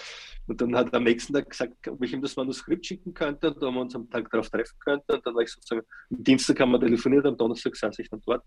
Und 0.47 0.61
dann 0.61 0.75
hat 0.75 0.93
er 0.93 0.97
am 0.97 1.03
nächsten 1.03 1.33
Tag 1.33 1.49
gesagt, 1.49 1.87
ob 1.89 2.01
ich 2.01 2.13
ihm 2.13 2.21
das 2.21 2.37
Manuskript 2.37 2.85
schicken 2.85 3.13
könnte 3.13 3.53
und 3.53 3.61
ob 3.61 3.73
wir 3.73 3.81
uns 3.81 3.95
am 3.95 4.09
Tag 4.09 4.31
darauf 4.31 4.49
treffen 4.49 4.79
könnten. 4.79 5.11
Und 5.11 5.25
dann 5.25 5.35
war 5.35 5.41
ich 5.41 5.51
sozusagen, 5.51 5.85
am 6.09 6.23
Dienstag 6.23 6.59
haben 6.61 6.71
wir 6.71 6.79
telefoniert, 6.79 7.25
am 7.25 7.35
Donnerstag 7.35 7.75
saß 7.75 7.99
ich 7.99 8.09
dann 8.09 8.21
dort. 8.25 8.45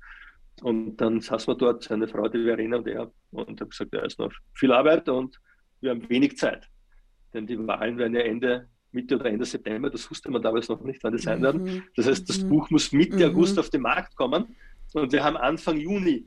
Und 0.62 0.96
dann 0.96 1.20
saß 1.20 1.46
wir 1.48 1.54
dort, 1.54 1.82
seine 1.84 2.08
Frau, 2.08 2.28
die 2.28 2.44
Verena 2.44 2.78
und 2.78 2.88
er, 2.88 3.12
und 3.32 3.60
habe 3.60 3.68
gesagt, 3.68 3.92
er 3.92 4.04
ist 4.04 4.18
noch 4.18 4.32
viel 4.54 4.72
Arbeit 4.72 5.08
und 5.10 5.38
wir 5.80 5.90
haben 5.90 6.08
wenig 6.08 6.38
Zeit. 6.38 6.66
Denn 7.34 7.46
die 7.46 7.58
Wahlen 7.66 7.98
werden 7.98 8.14
ja 8.14 8.22
Ende, 8.22 8.68
Mitte 8.92 9.16
oder 9.16 9.26
Ende 9.26 9.44
September, 9.44 9.90
das 9.90 10.10
wusste 10.10 10.30
man 10.30 10.42
damals 10.42 10.68
noch 10.68 10.80
nicht, 10.82 11.02
wann 11.02 11.16
die 11.16 11.22
sein 11.22 11.42
werden. 11.42 11.62
Mhm. 11.62 11.82
Das 11.96 12.06
heißt, 12.06 12.28
das 12.28 12.42
mhm. 12.42 12.48
Buch 12.48 12.70
muss 12.70 12.92
Mitte 12.92 13.16
mhm. 13.16 13.24
August 13.24 13.58
auf 13.58 13.70
den 13.70 13.82
Markt 13.82 14.14
kommen 14.16 14.54
und 14.92 15.12
wir 15.12 15.24
haben 15.24 15.36
Anfang 15.36 15.78
Juni. 15.78 16.26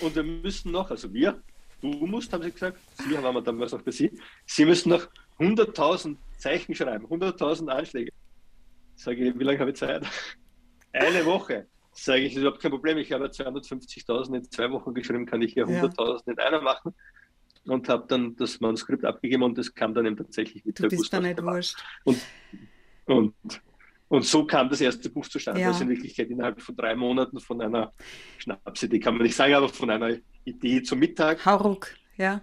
Und 0.00 0.14
wir 0.14 0.22
müssen 0.22 0.72
noch, 0.72 0.90
also 0.90 1.12
wir, 1.12 1.42
du 1.80 1.88
musst, 1.88 2.32
haben 2.32 2.42
sie 2.42 2.50
gesagt, 2.50 2.78
sie 2.94 3.16
haben 3.16 3.34
wir 3.34 3.42
damals 3.42 3.74
auch 3.74 3.82
bei 3.82 3.90
sie, 3.90 4.10
sie 4.46 4.64
müssen 4.64 4.90
noch 4.90 5.08
100.000 5.38 6.16
Zeichen 6.38 6.74
schreiben, 6.74 7.06
100.000 7.06 7.68
Anschläge. 7.68 8.12
Sage 8.96 9.28
ich, 9.28 9.38
wie 9.38 9.44
lange 9.44 9.58
habe 9.58 9.70
ich 9.70 9.76
Zeit? 9.76 10.06
Eine 10.92 11.24
Woche. 11.24 11.66
Sage 11.92 12.20
ich, 12.20 12.28
das 12.28 12.36
ist 12.36 12.42
überhaupt 12.42 12.62
kein 12.62 12.70
Problem. 12.70 12.98
Ich 12.98 13.12
habe 13.12 13.26
250.000 13.26 14.36
in 14.36 14.44
zwei 14.50 14.70
Wochen 14.70 14.94
geschrieben, 14.94 15.26
kann 15.26 15.42
ich 15.42 15.54
ja 15.54 15.64
100.000 15.64 16.22
ja. 16.26 16.32
in 16.32 16.38
einer 16.38 16.60
machen. 16.60 16.94
Und 17.66 17.88
habe 17.88 18.06
dann 18.08 18.36
das 18.36 18.60
Manuskript 18.60 19.04
abgegeben 19.04 19.42
und 19.42 19.58
das 19.58 19.74
kam 19.74 19.94
dann 19.94 20.06
eben 20.06 20.16
tatsächlich 20.16 20.64
mit 20.64 20.78
du 20.78 20.82
der 20.82 20.96
bist 20.96 21.12
da 21.12 21.20
nicht 21.20 21.42
wurscht. 21.42 21.76
Und, 22.04 22.18
und 23.06 23.34
und 24.10 24.24
so 24.24 24.44
kam 24.44 24.68
das 24.68 24.80
erste 24.80 25.08
Buch 25.08 25.28
zustande. 25.28 25.60
Ja. 25.60 25.68
Also 25.68 25.84
in 25.84 25.90
Wirklichkeit 25.90 26.28
innerhalb 26.30 26.60
von 26.60 26.74
drei 26.74 26.96
Monaten 26.96 27.38
von 27.38 27.62
einer 27.62 27.92
Schnapsidee, 28.38 28.98
kann 28.98 29.14
man 29.14 29.22
nicht 29.22 29.36
sagen, 29.36 29.54
aber 29.54 29.68
von 29.68 29.88
einer 29.88 30.16
Idee 30.44 30.82
zum 30.82 30.98
Mittag. 30.98 31.46
Hauruck, 31.46 31.94
ja. 32.16 32.42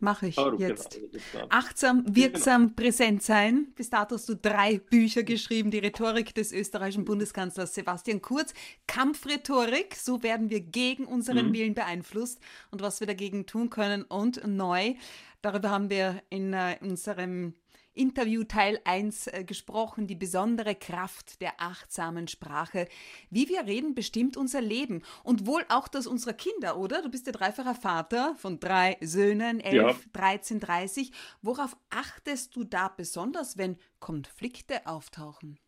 Mache 0.00 0.28
ich 0.28 0.36
Hauruck, 0.36 0.60
jetzt. 0.60 0.98
Genau. 1.32 1.46
Achtsam, 1.50 2.04
wirksam, 2.08 2.62
genau. 2.62 2.74
präsent 2.76 3.22
sein. 3.22 3.68
Bis 3.74 3.90
dato 3.90 4.14
hast 4.14 4.28
du 4.28 4.34
drei 4.34 4.78
Bücher 4.78 5.22
geschrieben. 5.22 5.70
Die 5.70 5.78
Rhetorik 5.78 6.34
des 6.34 6.52
österreichischen 6.52 7.04
Bundeskanzlers 7.04 7.74
Sebastian 7.74 8.22
Kurz. 8.22 8.54
Kampfrhetorik, 8.86 9.94
so 9.94 10.22
werden 10.22 10.50
wir 10.50 10.60
gegen 10.60 11.04
unseren 11.04 11.48
mhm. 11.48 11.52
Willen 11.52 11.74
beeinflusst 11.74 12.40
und 12.70 12.80
was 12.80 13.00
wir 13.00 13.06
dagegen 13.06 13.46
tun 13.46 13.68
können. 13.68 14.02
Und 14.02 14.46
neu, 14.46 14.94
darüber 15.42 15.70
haben 15.70 15.90
wir 15.90 16.22
in 16.30 16.54
uh, 16.54 16.74
unserem 16.80 17.54
Interview 17.96 18.44
Teil 18.44 18.80
1 18.84 19.26
äh, 19.28 19.44
gesprochen, 19.44 20.06
die 20.06 20.14
besondere 20.14 20.74
Kraft 20.74 21.40
der 21.40 21.54
achtsamen 21.58 22.28
Sprache. 22.28 22.88
Wie 23.30 23.48
wir 23.48 23.66
reden, 23.66 23.94
bestimmt 23.94 24.36
unser 24.36 24.60
Leben 24.60 25.02
und 25.24 25.46
wohl 25.46 25.64
auch 25.68 25.88
das 25.88 26.06
unserer 26.06 26.34
Kinder, 26.34 26.76
oder? 26.76 27.02
Du 27.02 27.10
bist 27.10 27.26
der 27.26 27.32
dreifacher 27.32 27.74
Vater 27.74 28.34
von 28.36 28.60
drei 28.60 28.96
Söhnen, 29.00 29.60
11, 29.60 29.74
ja. 29.74 29.94
13, 30.12 30.60
30. 30.60 31.12
Worauf 31.42 31.76
achtest 31.90 32.54
du 32.56 32.64
da 32.64 32.88
besonders, 32.88 33.56
wenn 33.56 33.76
Konflikte 33.98 34.86
auftauchen? 34.86 35.58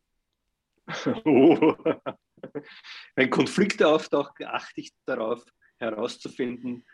Oh. 1.24 1.74
Wenn 3.16 3.30
Konflikte 3.30 3.88
auftauchen, 3.88 4.46
achte 4.46 4.80
ich 4.80 4.92
darauf 5.04 5.44
herauszufinden, 5.78 6.86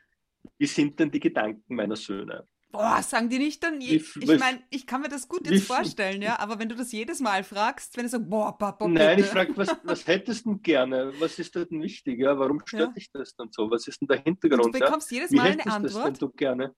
wie 0.59 0.67
sind 0.67 0.99
denn 0.99 1.11
die 1.11 1.21
Gedanken 1.21 1.75
meiner 1.75 1.97
Söhne? 1.97 2.47
Boah, 2.75 3.03
sagen 3.03 3.29
die 3.29 3.39
nicht 3.39 3.63
dann, 3.63 3.81
ich, 3.81 4.17
ich 4.17 4.39
meine, 4.39 4.63
ich 4.71 4.87
kann 4.87 5.01
mir 5.01 5.09
das 5.09 5.29
gut 5.29 5.49
jetzt 5.49 5.67
vorstellen, 5.67 6.21
ja, 6.23 6.39
aber 6.39 6.59
wenn 6.59 6.69
du 6.69 6.75
das 6.75 6.93
jedes 6.93 7.21
Mal 7.21 7.45
fragst, 7.45 7.97
wenn 7.97 8.05
du 8.05 8.11
sagst, 8.11 8.29
boah, 8.29 8.57
Papa, 8.57 8.87
bitte. 8.87 8.99
Nein, 8.99 9.19
ich 9.21 9.27
frage, 9.27 9.57
was, 9.57 9.77
was 9.85 10.07
hättest 10.07 10.45
du 10.45 10.59
gerne? 10.59 11.13
Was 11.19 11.39
ist 11.39 11.55
denn 11.55 11.83
wichtig? 11.83 12.19
Ja? 12.19 12.39
Warum 12.39 12.61
stört 12.65 12.89
ja. 12.89 12.93
dich 12.95 13.11
das 13.13 13.35
dann 13.37 13.49
so? 13.51 13.71
Was 13.71 13.87
ist 13.87 14.01
denn 14.01 14.09
der 14.09 14.23
Hintergrund? 14.23 14.75
du 14.75 14.79
bekommst 14.79 15.11
ja? 15.11 15.19
jedes 15.19 15.31
Mal 15.31 15.53
eine 15.53 15.67
Antwort. 15.67 15.95
Das, 15.95 16.05
wenn 16.05 16.15
du 16.15 16.29
gerne? 16.31 16.75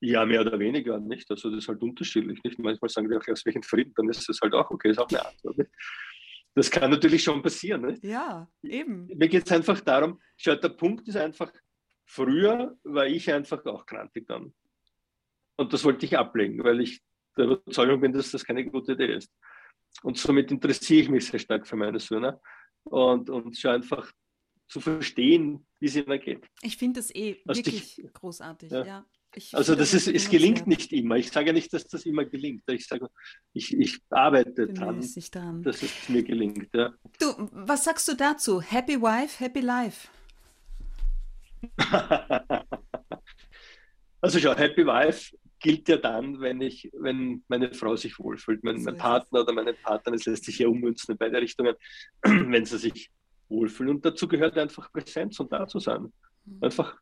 Ja, 0.00 0.26
mehr 0.26 0.40
oder 0.42 0.58
weniger 0.58 0.98
nicht. 0.98 1.30
Also 1.30 1.50
das 1.50 1.58
ist 1.64 1.68
halt 1.68 1.82
unterschiedlich. 1.82 2.42
Nicht? 2.42 2.58
Manchmal 2.58 2.88
sagen 2.88 3.08
die 3.08 3.16
auch, 3.16 3.28
aus 3.28 3.44
welchen 3.44 3.62
Frieden, 3.62 3.92
dann 3.96 4.08
ist 4.08 4.28
es 4.28 4.40
halt 4.40 4.54
auch 4.54 4.70
okay, 4.70 4.90
ist 4.90 4.98
auch 4.98 5.08
eine 5.08 5.26
Antwort. 5.26 5.58
Nicht? 5.58 5.70
Das 6.54 6.70
kann 6.70 6.90
natürlich 6.90 7.22
schon 7.22 7.42
passieren. 7.42 7.82
Nicht? 7.82 8.02
Ja, 8.02 8.48
eben. 8.62 9.06
Mir 9.08 9.28
geht 9.28 9.46
es 9.46 9.52
einfach 9.52 9.80
darum, 9.80 10.20
schau, 10.36 10.54
der 10.54 10.70
Punkt 10.70 11.06
ist 11.06 11.16
einfach, 11.16 11.52
früher 12.06 12.78
war 12.82 13.06
ich 13.06 13.30
einfach 13.30 13.64
auch 13.66 13.84
krantig 13.84 14.26
dann. 14.26 14.54
Und 15.56 15.72
das 15.72 15.84
wollte 15.84 16.06
ich 16.06 16.16
ablegen, 16.16 16.62
weil 16.62 16.80
ich 16.80 17.00
der 17.36 17.46
Überzeugung 17.46 18.00
bin, 18.00 18.12
dass 18.12 18.30
das 18.30 18.44
keine 18.44 18.64
gute 18.64 18.92
Idee 18.92 19.14
ist. 19.14 19.30
Und 20.02 20.18
somit 20.18 20.50
interessiere 20.50 21.02
ich 21.02 21.08
mich 21.08 21.26
sehr 21.26 21.40
stark 21.40 21.66
für 21.66 21.76
meine 21.76 21.98
Söhne 21.98 22.40
und, 22.84 23.30
und 23.30 23.56
schaue 23.56 23.74
einfach 23.74 24.12
zu 24.68 24.80
verstehen, 24.80 25.66
wie 25.78 25.86
es 25.86 25.96
ihnen 25.96 26.20
geht. 26.20 26.46
Ich 26.62 26.76
finde 26.76 27.00
das 27.00 27.14
eh 27.14 27.40
also 27.46 27.58
wirklich 27.58 27.98
ich, 27.98 28.12
großartig, 28.12 28.70
ja. 28.70 28.84
ja. 28.84 29.06
also 29.52 29.74
das 29.74 29.94
ist, 29.94 30.08
es 30.08 30.28
gelingt 30.28 30.66
nicht 30.66 30.92
immer. 30.92 31.16
Ich 31.16 31.30
sage 31.30 31.52
nicht, 31.52 31.72
dass 31.72 31.86
das 31.86 32.04
immer 32.04 32.24
gelingt. 32.24 32.64
Ich 32.68 32.86
sage, 32.86 33.08
ich, 33.52 33.72
ich 33.78 34.00
arbeite 34.10 34.66
dran, 34.66 35.00
dran, 35.32 35.62
dass 35.62 35.82
es 35.82 36.08
mir 36.08 36.24
gelingt. 36.24 36.68
Ja. 36.74 36.92
Du, 37.18 37.48
was 37.52 37.84
sagst 37.84 38.08
du 38.08 38.14
dazu? 38.14 38.60
Happy 38.60 39.00
Wife, 39.00 39.42
Happy 39.42 39.60
Life? 39.60 40.08
also 44.20 44.38
schau, 44.38 44.54
Happy 44.54 44.84
Wife 44.84 45.36
gilt 45.60 45.88
ja 45.88 45.96
dann, 45.96 46.40
wenn 46.40 46.60
ich, 46.60 46.90
wenn 46.92 47.42
meine 47.48 47.72
Frau 47.72 47.96
sich 47.96 48.18
wohlfühlt, 48.18 48.62
wenn 48.62 48.82
mein 48.82 48.96
Partner 48.96 49.40
oder 49.40 49.52
meine 49.52 49.72
Partnerin, 49.72 50.18
es 50.18 50.26
lässt 50.26 50.44
sich 50.44 50.58
ja 50.58 50.68
ummünzen 50.68 51.12
in 51.12 51.18
beide 51.18 51.40
Richtungen, 51.40 51.74
wenn 52.22 52.64
sie 52.64 52.78
sich 52.78 53.10
wohlfühlen. 53.48 53.96
Und 53.96 54.04
dazu 54.04 54.28
gehört 54.28 54.58
einfach 54.58 54.92
Präsenz 54.92 55.40
und 55.40 55.52
da 55.52 55.66
zu 55.66 55.78
sein. 55.78 56.12
Mhm. 56.44 56.62
Einfach 56.62 56.96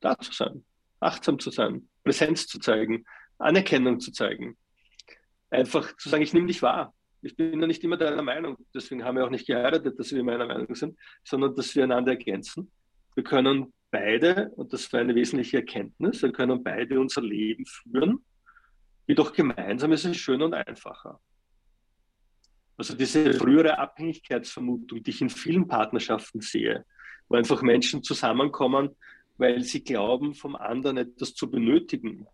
da 0.00 0.18
zu 0.18 0.32
sein, 0.32 0.64
achtsam 1.00 1.38
zu 1.38 1.50
sein, 1.50 1.88
Präsenz 2.04 2.46
zu 2.46 2.58
zeigen, 2.58 3.04
Anerkennung 3.38 4.00
zu 4.00 4.12
zeigen. 4.12 4.56
Einfach 5.50 5.96
zu 5.96 6.08
sagen, 6.08 6.22
ich 6.22 6.32
nehme 6.32 6.46
dich 6.46 6.62
wahr. 6.62 6.94
Ich 7.20 7.34
bin 7.36 7.60
ja 7.60 7.66
nicht 7.66 7.82
immer 7.82 7.96
deiner 7.96 8.22
Meinung, 8.22 8.56
deswegen 8.72 9.04
haben 9.04 9.16
wir 9.16 9.24
auch 9.24 9.30
nicht 9.30 9.46
geheiratet, 9.46 9.98
dass 9.98 10.12
wir 10.12 10.22
meiner 10.22 10.46
Meinung 10.46 10.72
sind, 10.76 10.96
sondern 11.24 11.54
dass 11.56 11.74
wir 11.74 11.82
einander 11.82 12.12
ergänzen. 12.12 12.70
Wir 13.16 13.24
können 13.24 13.72
beide, 13.90 14.50
und 14.50 14.72
das 14.72 14.92
war 14.92 15.00
eine 15.00 15.14
wesentliche 15.14 15.58
Erkenntnis, 15.58 16.22
wir 16.22 16.32
können 16.32 16.62
beide 16.62 17.00
unser 17.00 17.22
Leben 17.22 17.64
führen, 17.66 18.24
jedoch 19.06 19.32
gemeinsam 19.32 19.92
ist 19.92 20.04
es 20.04 20.16
schöner 20.16 20.46
und 20.46 20.54
einfacher. 20.54 21.20
Also 22.76 22.94
diese 22.94 23.34
frühere 23.34 23.78
Abhängigkeitsvermutung, 23.78 25.02
die 25.02 25.10
ich 25.10 25.20
in 25.20 25.30
vielen 25.30 25.66
Partnerschaften 25.66 26.40
sehe, 26.40 26.84
wo 27.28 27.36
einfach 27.36 27.60
Menschen 27.62 28.02
zusammenkommen, 28.02 28.94
weil 29.36 29.62
sie 29.62 29.82
glauben, 29.82 30.34
vom 30.34 30.54
anderen 30.54 30.98
etwas 30.98 31.34
zu 31.34 31.50
benötigen. 31.50 32.26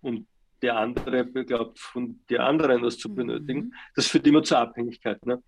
Und 0.00 0.28
der 0.62 0.76
andere 0.76 1.26
glaubt, 1.44 1.78
von 1.78 2.20
der 2.28 2.44
anderen 2.44 2.82
was 2.82 2.98
zu 2.98 3.14
benötigen. 3.14 3.60
Mhm. 3.60 3.74
Das 3.94 4.06
führt 4.06 4.26
immer 4.26 4.42
zur 4.42 4.58
Abhängigkeit. 4.58 5.24
Ne? 5.24 5.42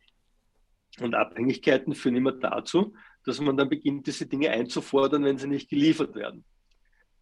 Und 1.01 1.15
Abhängigkeiten 1.15 1.95
führen 1.95 2.17
immer 2.17 2.33
dazu, 2.33 2.95
dass 3.25 3.41
man 3.41 3.57
dann 3.57 3.69
beginnt, 3.69 4.07
diese 4.07 4.27
Dinge 4.27 4.51
einzufordern, 4.51 5.25
wenn 5.25 5.39
sie 5.39 5.49
nicht 5.49 5.69
geliefert 5.69 6.15
werden. 6.15 6.45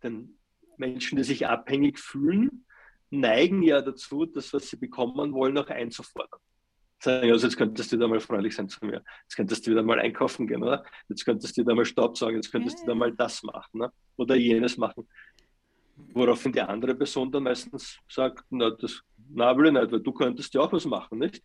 Denn 0.03 0.39
Menschen, 0.77 1.17
die 1.17 1.25
sich 1.25 1.47
abhängig 1.47 1.99
fühlen, 1.99 2.65
neigen 3.11 3.63
ja 3.63 3.81
dazu, 3.81 4.27
das, 4.27 4.53
was 4.53 4.69
sie 4.69 4.77
bekommen 4.77 5.33
wollen, 5.33 5.59
auch 5.59 5.69
einzufordern. 5.69 6.41
Sagen, 7.01 7.31
also 7.31 7.47
jetzt 7.47 7.57
könntest 7.57 7.93
du 7.93 7.97
da 7.97 8.09
mal 8.09 8.21
freundlich 8.21 8.57
sein 8.57 8.69
zu 8.69 8.85
mir. 8.85 9.05
Jetzt 9.23 9.37
könntest 9.37 9.67
du 9.67 9.71
wieder 9.71 9.83
mal 9.83 10.01
einkaufen 10.01 10.47
gehen, 10.49 10.63
oder? 10.63 10.85
Jetzt 11.09 11.25
könntest 11.25 11.57
du 11.57 11.63
da 11.63 11.75
mal 11.75 11.85
Staub 11.85 12.19
sagen, 12.19 12.37
jetzt 12.37 12.51
könntest 12.51 12.83
du 12.83 12.87
da 12.87 12.95
mal 12.95 13.13
das 13.13 13.43
machen 13.45 13.81
ne? 13.81 13.93
oder 14.17 14.35
jenes 14.35 14.77
machen. 14.77 15.09
Woraufhin 15.95 16.53
die 16.53 16.61
andere 16.61 16.95
Person 16.97 17.31
dann 17.31 17.45
meistens 17.45 17.99
sagt, 18.09 18.45
na, 18.51 18.71
das 18.71 19.01
na, 19.31 19.57
will 19.57 19.67
ich 19.67 19.73
nicht, 19.73 19.93
weil 19.93 20.01
du 20.01 20.13
könntest 20.13 20.55
ja 20.55 20.61
auch 20.61 20.73
was 20.73 20.85
machen, 20.87 21.19
nicht? 21.19 21.43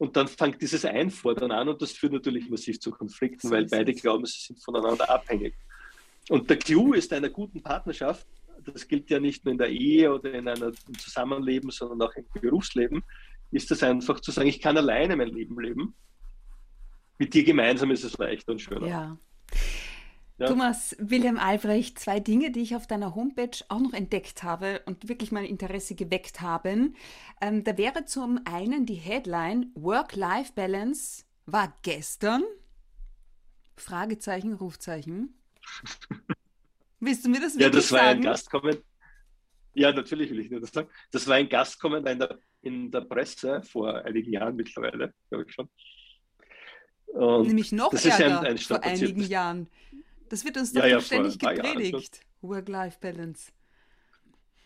Und 0.00 0.16
dann 0.16 0.28
fängt 0.28 0.62
dieses 0.62 0.86
Einfordern 0.86 1.52
an 1.52 1.68
und 1.68 1.82
das 1.82 1.92
führt 1.92 2.14
natürlich 2.14 2.48
massiv 2.48 2.80
zu 2.80 2.90
Konflikten, 2.90 3.50
weil 3.50 3.66
beide 3.66 3.92
glauben, 3.92 4.24
sie 4.24 4.40
sind 4.40 4.58
voneinander 4.64 5.10
abhängig. 5.10 5.52
Und 6.30 6.48
der 6.48 6.56
Clou 6.56 6.94
ist 6.94 7.12
einer 7.12 7.28
guten 7.28 7.62
Partnerschaft, 7.62 8.26
das 8.64 8.88
gilt 8.88 9.10
ja 9.10 9.20
nicht 9.20 9.44
nur 9.44 9.52
in 9.52 9.58
der 9.58 9.68
Ehe 9.68 10.10
oder 10.10 10.32
in 10.32 10.48
einem 10.48 10.72
Zusammenleben, 10.96 11.70
sondern 11.70 12.08
auch 12.08 12.14
im 12.14 12.24
Berufsleben, 12.32 13.02
ist 13.50 13.70
das 13.70 13.82
einfach 13.82 14.20
zu 14.20 14.30
sagen, 14.30 14.48
ich 14.48 14.62
kann 14.62 14.78
alleine 14.78 15.16
mein 15.16 15.28
Leben 15.28 15.60
leben. 15.60 15.94
Mit 17.18 17.34
dir 17.34 17.44
gemeinsam 17.44 17.90
ist 17.90 18.02
es 18.02 18.16
leichter 18.16 18.52
und 18.52 18.58
schöner. 18.58 18.86
Ja. 18.86 19.18
Ja. 20.40 20.46
Thomas 20.46 20.96
Wilhelm 20.98 21.36
Albrecht, 21.36 21.98
zwei 21.98 22.18
Dinge, 22.18 22.50
die 22.50 22.60
ich 22.62 22.74
auf 22.74 22.86
deiner 22.86 23.14
Homepage 23.14 23.58
auch 23.68 23.78
noch 23.78 23.92
entdeckt 23.92 24.42
habe 24.42 24.80
und 24.86 25.06
wirklich 25.06 25.32
mein 25.32 25.44
Interesse 25.44 25.94
geweckt 25.94 26.40
haben. 26.40 26.96
Ähm, 27.42 27.62
da 27.62 27.76
wäre 27.76 28.06
zum 28.06 28.40
einen 28.46 28.86
die 28.86 28.94
Headline 28.94 29.70
Work-Life-Balance 29.74 31.24
war 31.44 31.76
gestern? 31.82 32.42
Fragezeichen, 33.76 34.54
Rufzeichen. 34.54 35.38
Willst 37.00 37.26
du 37.26 37.28
mir 37.28 37.40
das 37.40 37.58
wirklich 37.58 37.62
Ja, 37.62 37.70
das 37.70 37.92
war 37.92 37.98
sagen? 37.98 38.20
ein 38.20 38.22
Gastkommentar. 38.22 38.84
Ja, 39.74 39.92
natürlich 39.92 40.30
will 40.30 40.40
ich 40.40 40.48
dir 40.48 40.60
das 40.60 40.72
sagen. 40.72 40.88
Das 41.10 41.28
war 41.28 41.36
ein 41.36 41.50
Gastkommentar 41.50 42.12
in 42.12 42.18
der, 42.18 42.38
in 42.62 42.90
der 42.90 43.02
Presse 43.02 43.62
vor 43.62 43.94
einigen 44.06 44.32
Jahren 44.32 44.56
mittlerweile, 44.56 45.12
glaube 45.28 45.44
ich 45.46 45.54
schon. 45.54 45.68
Und 47.08 47.48
Nämlich 47.48 47.72
noch 47.72 47.92
ärger, 47.92 48.40
ein, 48.40 48.46
ein 48.46 48.58
vor 48.58 48.82
einigen 48.82 49.20
Jahren. 49.20 49.68
Das 50.30 50.44
wird 50.44 50.56
uns 50.56 50.72
doch, 50.72 50.82
ja, 50.82 50.86
ja, 50.88 51.00
ständig 51.00 51.38
gepredigt. 51.38 52.20
Work-Life-Balance. 52.40 53.50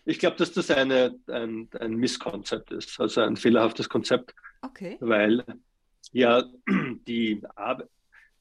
Ich 0.05 0.19
glaube, 0.19 0.37
dass 0.37 0.51
das 0.53 0.69
eine, 0.69 1.19
ein, 1.27 1.67
ein 1.79 1.95
Misskonzept 1.95 2.71
ist, 2.71 2.99
also 2.99 3.21
ein 3.21 3.35
fehlerhaftes 3.35 3.89
Konzept. 3.89 4.35
Okay. 4.61 4.97
Weil 4.99 5.43
ja, 6.11 6.43
die 7.07 7.41
Ar 7.55 7.83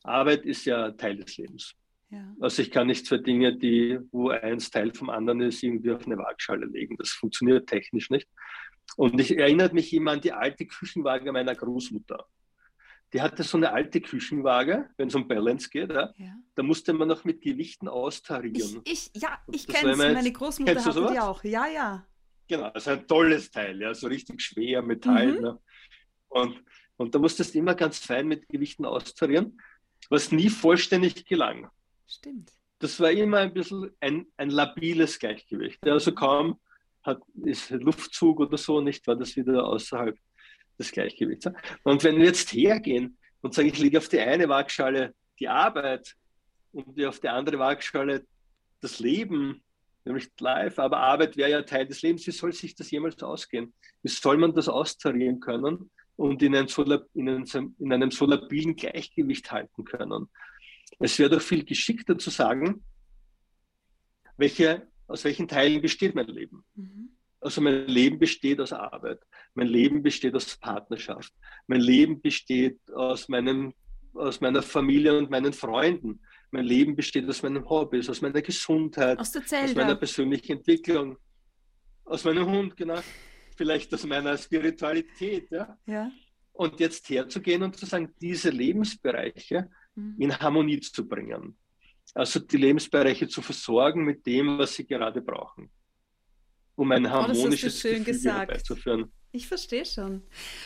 Arbeit 0.02 0.45
ist 0.45 0.66
ja 0.66 0.90
Teil 0.90 1.16
des 1.16 1.38
Lebens. 1.38 1.75
Ja. 2.11 2.37
Also 2.40 2.61
ich 2.61 2.71
kann 2.71 2.88
nicht 2.88 3.07
zwei 3.07 3.16
Dinge, 3.16 3.57
die, 3.57 3.99
wo 4.12 4.28
eins 4.28 4.71
Teil 4.71 4.93
vom 4.93 5.09
anderen 5.09 5.40
ist, 5.40 5.62
irgendwie 5.62 5.93
auf 5.93 6.04
eine 6.04 6.19
Waagschale 6.19 6.66
legen. 6.66 6.99
Das 6.99 7.09
funktioniert 7.09 7.66
technisch 7.66 8.11
nicht. 8.11 8.28
Und 8.97 9.19
ich 9.19 9.38
erinnere 9.38 9.73
mich 9.73 9.95
immer 9.95 10.12
an 10.12 10.21
die 10.21 10.33
alte 10.33 10.66
Küchenwaage 10.66 11.33
meiner 11.33 11.54
Großmutter 11.54 12.26
die 13.13 13.23
hatte 13.23 13.43
so 13.45 13.57
eine 13.57 13.73
alte 13.73 14.01
Küchenwaage, 14.01 14.91
wenn 14.97 15.09
es 15.09 15.15
um 15.15 15.29
Balance 15.29 15.69
geht. 15.71 15.93
Ja? 15.93 16.13
ja. 16.17 16.35
Da 16.55 16.63
musste 16.63 16.93
man 16.93 17.09
noch 17.09 17.25
mit 17.25 17.43
Gewichten 17.43 17.89
austarieren. 17.89 18.81
Ich, 18.85 19.11
ich 19.13 19.23
ja, 19.23 19.39
ich 19.53 19.67
kenne 19.67 19.93
es. 19.93 19.99
Meine 19.99 20.33
Großmutter 20.33 20.85
hatte 20.85 21.13
die 21.13 21.21
auch. 21.21 21.45
Ja, 21.45 21.67
ja. 21.67 22.07
Genau, 22.49 22.65
also 22.69 22.91
ein 22.91 23.07
tolles 23.07 23.51
Teil, 23.51 23.81
ja, 23.81 23.95
so 23.95 24.07
richtig 24.07 24.43
schwer 24.43 24.83
Metall. 24.83 25.33
Mhm. 25.33 25.41
Ne? 25.41 25.61
Und, 26.29 26.63
und 26.97 27.15
da 27.15 27.19
musstest 27.19 27.55
du 27.55 27.59
immer 27.59 27.75
ganz 27.75 27.99
fein 27.99 28.27
mit 28.27 28.49
Gewichten 28.49 28.85
austarieren, 28.85 29.61
was 30.11 30.31
nie 30.31 30.51
vollständig 30.51 31.25
gelang. 31.25 31.71
Stimmt. 32.07 32.53
Das 32.81 33.01
war 33.01 33.11
immer 33.11 33.39
ein 33.39 33.55
bisschen 33.55 33.91
ein, 34.01 34.27
ein 34.37 34.51
labiles 34.51 35.19
Gleichgewicht. 35.19 35.87
Also 35.87 36.13
kaum 36.13 36.61
hat, 37.03 37.23
ist 37.45 37.71
Luftzug 37.71 38.41
oder 38.41 38.59
so 38.59 38.81
nicht, 38.81 39.07
war 39.07 39.17
das 39.17 39.37
wieder 39.37 39.65
außerhalb 39.67 40.19
des 40.78 40.93
Gleichgewichts. 40.93 41.49
Und 41.83 42.04
wenn 42.04 42.16
wir 42.16 42.26
jetzt 42.26 42.52
hergehen 42.52 43.16
und 43.40 43.54
sagen, 43.54 43.69
ich 43.69 43.78
lege 43.78 43.99
auf 43.99 44.09
die 44.09 44.21
eine 44.21 44.49
Waagschale 44.49 45.14
die 45.38 45.49
Arbeit 45.49 46.14
und 46.73 47.02
auf 47.04 47.21
die 47.21 47.28
andere 47.28 47.59
Waagschale 47.59 48.26
das 48.81 49.00
Leben, 49.00 49.62
nämlich 50.04 50.28
live, 50.38 50.78
aber 50.78 50.99
Arbeit 50.99 51.37
wäre 51.37 51.50
ja 51.50 51.62
Teil 51.62 51.87
des 51.87 52.02
Lebens, 52.02 52.26
wie 52.26 52.33
soll 52.33 52.52
sich 52.52 52.75
das 52.75 52.90
jemals 52.90 53.23
ausgehen? 53.23 53.73
Wie 54.02 54.09
soll 54.09 54.37
man 54.37 54.54
das 54.54 54.69
austarieren 54.69 55.40
können 55.40 55.90
und 56.16 56.43
in, 56.43 56.54
ein 56.54 56.69
so, 56.69 56.83
in, 57.14 57.28
einem, 57.28 57.76
in 57.78 57.93
einem 57.93 58.11
so 58.11 58.26
labilen 58.26 58.76
Gleichgewicht 58.76 59.50
halten 59.50 59.85
können? 59.85 60.28
Es 60.99 61.19
wäre 61.19 61.31
doch 61.31 61.40
viel 61.40 61.64
geschickter 61.64 62.19
zu 62.19 62.31
sagen, 62.31 62.85
welche, 64.37 64.87
aus 65.07 65.25
welchen 65.25 65.49
Teilen 65.49 65.81
besteht 65.81 66.14
mein 66.14 66.26
Leben? 66.26 66.64
Mhm. 66.75 67.13
Also 67.45 67.61
mein 67.61 67.87
Leben 67.89 68.19
besteht 68.19 68.59
aus 68.59 68.73
Arbeit, 68.73 69.21
mein 69.53 69.67
Leben 69.67 70.03
besteht 70.03 70.35
aus 70.35 70.57
Partnerschaft, 70.57 71.31
mein 71.67 71.83
Leben 71.83 72.23
besteht 72.23 72.79
aus, 72.95 73.29
meinem, 73.29 73.75
aus 74.15 74.41
meiner 74.41 74.63
Familie 74.63 75.19
und 75.19 75.31
meinen 75.31 75.53
Freunden, 75.53 76.21
mein 76.53 76.65
Leben 76.65 76.97
besteht 76.97 77.29
aus 77.29 77.43
meinen 77.43 77.69
Hobbys, 77.69 78.09
aus 78.09 78.23
meiner 78.23 78.41
Gesundheit, 78.41 79.19
aus, 79.19 79.37
aus 79.37 79.75
meiner 79.75 79.95
persönlichen 79.95 80.53
Entwicklung, 80.53 81.19
aus 82.07 82.25
meinem 82.25 82.47
Hund, 82.47 82.79
genau, 82.79 83.01
vielleicht 83.55 83.93
aus 83.93 84.07
meiner 84.07 84.39
Spiritualität. 84.39 85.51
Ja? 85.51 85.77
ja. 85.85 86.11
Und 86.55 86.81
jetzt 86.81 87.11
herzugehen 87.11 87.63
und 87.63 87.77
zu 87.77 87.85
sagen, 87.85 88.15
diese 88.23 88.49
Lebensbereiche 88.49 89.69
mhm. 89.95 90.17
in 90.19 90.39
Harmonie 90.39 90.81
zu 90.81 91.07
bringen. 91.07 91.59
Also 92.15 92.41
die 92.41 92.57
Lebensbereiche 92.57 93.29
zu 93.29 93.43
versorgen 93.43 94.03
mit 94.03 94.25
dem, 94.25 94.57
was 94.57 94.77
sie 94.77 94.87
gerade 94.87 95.21
brauchen 95.21 95.71
um 96.76 96.90
ein 96.93 97.11
harmonisches 97.11 97.85
oh, 97.85 97.88
Gefühl 97.88 98.04
gesagt. 98.04 98.52
beizuführen. 98.52 99.12
Ich 99.33 99.49
verstehe 99.49 99.85
schon. 99.85 100.23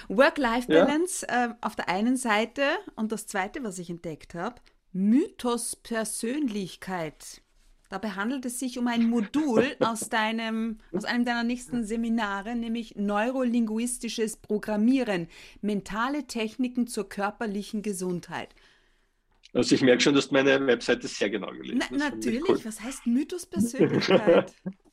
Work-Life-Balance 0.09 1.27
ja? 1.29 1.47
äh, 1.47 1.55
auf 1.63 1.75
der 1.75 1.89
einen 1.89 2.17
Seite 2.17 2.63
und 2.97 3.13
das 3.13 3.27
zweite, 3.27 3.65
was 3.65 3.79
ich 3.79 3.89
entdeckt 3.89 4.35
habe, 4.35 4.57
Mythos 4.93 5.77
Persönlichkeit. 5.77 7.43
Dabei 7.89 8.11
handelt 8.11 8.45
es 8.45 8.59
sich 8.59 8.79
um 8.79 8.87
ein 8.87 9.09
Modul 9.09 9.75
aus, 9.81 10.11
deinem, 10.11 10.79
aus 10.93 11.07
einem 11.07 11.25
deiner 11.25 11.45
nächsten 11.45 11.85
Seminare, 11.85 12.55
nämlich 12.55 12.97
neurolinguistisches 12.97 14.37
Programmieren, 14.37 15.29
mentale 15.63 16.27
Techniken 16.27 16.87
zur 16.87 17.09
körperlichen 17.09 17.81
Gesundheit. 17.81 18.55
Also 19.55 19.75
ich 19.75 19.81
merke 19.81 20.03
schon, 20.03 20.15
dass 20.15 20.31
meine 20.31 20.67
Webseite 20.67 21.09
sehr 21.09 21.31
genau 21.31 21.51
gelesen 21.53 21.83
Na, 21.91 22.11
Natürlich, 22.11 22.47
cool. 22.47 22.61
was 22.65 22.83
heißt 22.83 23.07
Mythos 23.07 23.47
Persönlichkeit? 23.47 24.53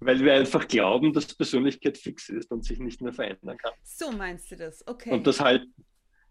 Weil 0.00 0.20
wir 0.20 0.34
einfach 0.34 0.66
glauben, 0.66 1.12
dass 1.12 1.34
Persönlichkeit 1.34 1.96
fix 1.96 2.28
ist 2.28 2.50
und 2.50 2.64
sich 2.64 2.78
nicht 2.78 3.00
mehr 3.00 3.12
verändern 3.12 3.56
kann. 3.56 3.72
So 3.82 4.10
meinst 4.12 4.50
du 4.50 4.56
das, 4.56 4.86
okay. 4.86 5.12
Und 5.12 5.26
das, 5.26 5.40
halt, 5.40 5.66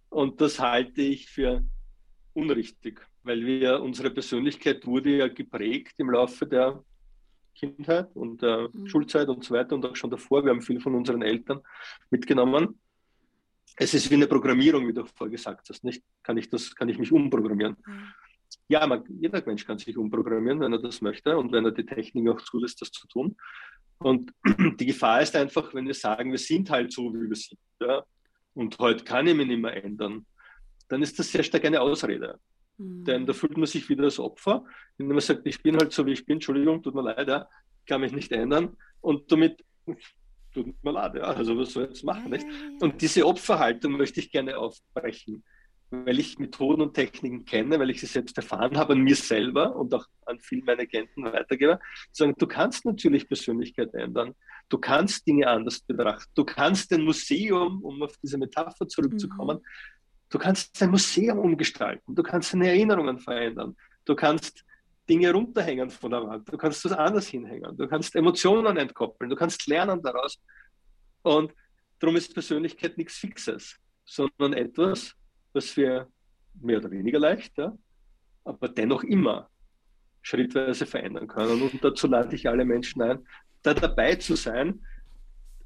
und 0.09 0.41
das 0.41 0.59
halte 0.59 1.01
ich 1.01 1.29
für 1.29 1.63
unrichtig, 2.33 3.01
weil 3.23 3.45
wir, 3.45 3.81
unsere 3.81 4.11
Persönlichkeit 4.11 4.85
wurde 4.85 5.17
ja 5.17 5.27
geprägt 5.27 5.95
im 5.97 6.11
Laufe 6.11 6.45
der 6.45 6.83
Kindheit 7.55 8.13
und 8.15 8.41
der 8.41 8.69
mhm. 8.71 8.87
Schulzeit 8.87 9.29
und 9.29 9.43
so 9.43 9.53
weiter 9.53 9.75
und 9.75 9.85
auch 9.85 9.95
schon 9.95 10.09
davor. 10.09 10.43
Wir 10.43 10.51
haben 10.51 10.61
viel 10.61 10.81
von 10.81 10.93
unseren 10.93 11.21
Eltern 11.21 11.61
mitgenommen. 12.09 12.79
Es 13.77 13.93
ist 13.93 14.09
wie 14.11 14.15
eine 14.15 14.27
Programmierung, 14.27 14.87
wie 14.87 14.93
du 14.93 15.05
vorher 15.05 15.31
gesagt 15.31 15.69
hast. 15.69 15.83
Nicht? 15.83 16.03
Kann, 16.21 16.37
ich 16.37 16.49
das, 16.49 16.75
kann 16.75 16.89
ich 16.89 16.97
mich 16.97 17.11
umprogrammieren? 17.11 17.77
Mhm 17.85 18.13
ja, 18.67 18.85
man, 18.87 19.03
jeder 19.19 19.43
Mensch 19.45 19.65
kann 19.65 19.77
sich 19.77 19.97
umprogrammieren, 19.97 20.59
wenn 20.59 20.73
er 20.73 20.81
das 20.81 21.01
möchte 21.01 21.37
und 21.37 21.51
wenn 21.51 21.65
er 21.65 21.71
die 21.71 21.85
Technik 21.85 22.29
auch 22.29 22.41
zulässt, 22.41 22.81
das 22.81 22.91
zu 22.91 23.07
tun. 23.07 23.35
Und 23.99 24.31
die 24.79 24.85
Gefahr 24.85 25.21
ist 25.21 25.35
einfach, 25.35 25.73
wenn 25.73 25.87
wir 25.87 25.93
sagen, 25.93 26.31
wir 26.31 26.39
sind 26.39 26.69
halt 26.69 26.91
so, 26.91 27.13
wie 27.13 27.29
wir 27.29 27.35
sind, 27.35 27.59
ja, 27.79 28.03
und 28.53 28.77
heute 28.79 29.03
kann 29.03 29.27
ich 29.27 29.35
mich 29.35 29.47
nicht 29.47 29.61
mehr 29.61 29.83
ändern, 29.83 30.25
dann 30.87 31.01
ist 31.01 31.19
das 31.19 31.31
sehr 31.31 31.43
stark 31.43 31.65
eine 31.65 31.81
Ausrede. 31.81 32.39
Mhm. 32.77 33.03
Denn 33.03 33.25
da 33.25 33.33
fühlt 33.33 33.57
man 33.57 33.67
sich 33.67 33.87
wieder 33.89 34.03
als 34.05 34.19
Opfer, 34.19 34.65
wenn 34.97 35.07
man 35.07 35.19
sagt, 35.19 35.45
ich 35.45 35.61
bin 35.61 35.77
halt 35.77 35.91
so, 35.91 36.05
wie 36.05 36.13
ich 36.13 36.25
bin, 36.25 36.35
Entschuldigung, 36.35 36.81
tut 36.81 36.95
mir 36.95 37.03
leid, 37.03 37.27
ja, 37.27 37.47
kann 37.85 38.01
mich 38.01 38.11
nicht 38.11 38.31
ändern. 38.31 38.75
Und 39.01 39.31
damit 39.31 39.63
tut 40.53 40.83
mir 40.83 40.91
leid, 40.91 41.15
ja, 41.15 41.23
also 41.23 41.57
was 41.57 41.73
soll 41.73 41.83
ich 41.83 41.89
jetzt 41.89 42.03
machen, 42.03 42.31
nicht? 42.31 42.47
Und 42.79 43.01
diese 43.01 43.25
Opferhaltung 43.25 43.93
möchte 43.93 44.19
ich 44.19 44.31
gerne 44.31 44.57
aufbrechen, 44.57 45.43
weil 46.03 46.19
ich 46.19 46.39
Methoden 46.39 46.81
und 46.81 46.93
Techniken 46.93 47.45
kenne, 47.45 47.79
weil 47.79 47.89
ich 47.89 47.99
sie 47.99 48.05
selbst 48.07 48.37
erfahren 48.37 48.77
habe 48.77 48.93
an 48.93 49.01
mir 49.01 49.15
selber 49.15 49.75
und 49.75 49.93
auch 49.93 50.05
an 50.25 50.39
vielen 50.39 50.65
meiner 50.65 50.85
Klienten 50.85 51.23
weitergebe, 51.23 51.79
sagen, 52.11 52.33
du 52.37 52.47
kannst 52.47 52.85
natürlich 52.85 53.27
Persönlichkeit 53.27 53.93
ändern, 53.93 54.33
du 54.69 54.77
kannst 54.77 55.27
Dinge 55.27 55.47
anders 55.47 55.79
betrachten, 55.81 56.31
du 56.35 56.43
kannst 56.43 56.91
ein 56.93 57.03
Museum, 57.03 57.81
um 57.83 58.01
auf 58.03 58.15
diese 58.21 58.37
Metapher 58.37 58.87
zurückzukommen, 58.87 59.57
mhm. 59.57 59.63
du 60.29 60.37
kannst 60.39 60.81
ein 60.81 60.91
Museum 60.91 61.39
umgestalten, 61.39 62.15
du 62.15 62.23
kannst 62.23 62.53
deine 62.53 62.69
Erinnerungen 62.69 63.19
verändern, 63.19 63.75
du 64.05 64.15
kannst 64.15 64.65
Dinge 65.07 65.31
runterhängen 65.31 65.89
von 65.89 66.11
der 66.11 66.25
Wand. 66.25 66.51
Du 66.51 66.57
kannst 66.57 66.83
das 66.83 66.91
anders 66.91 67.27
hinhängen. 67.27 67.77
Du 67.77 67.87
kannst 67.87 68.15
Emotionen 68.15 68.77
entkoppeln. 68.77 69.29
Du 69.29 69.35
kannst 69.35 69.67
lernen 69.67 70.01
daraus. 70.01 70.41
Und 71.21 71.53
darum 71.99 72.15
ist 72.15 72.33
Persönlichkeit 72.33 72.97
nichts 72.97 73.17
Fixes, 73.17 73.77
sondern 74.03 74.53
etwas, 74.53 75.15
was 75.55 75.75
wir 75.77 76.07
mehr 76.61 76.77
oder 76.77 76.91
weniger 76.91 77.19
leicht, 77.19 77.57
ja, 77.57 77.75
aber 78.43 78.69
dennoch 78.69 79.03
immer 79.03 79.49
schrittweise 80.21 80.85
verändern 80.85 81.27
können. 81.27 81.61
Und 81.61 81.83
dazu 81.83 82.07
lade 82.07 82.35
ich 82.35 82.47
alle 82.47 82.65
Menschen 82.65 83.01
ein, 83.01 83.25
da 83.61 83.73
dabei 83.73 84.15
zu 84.15 84.35
sein, 84.35 84.85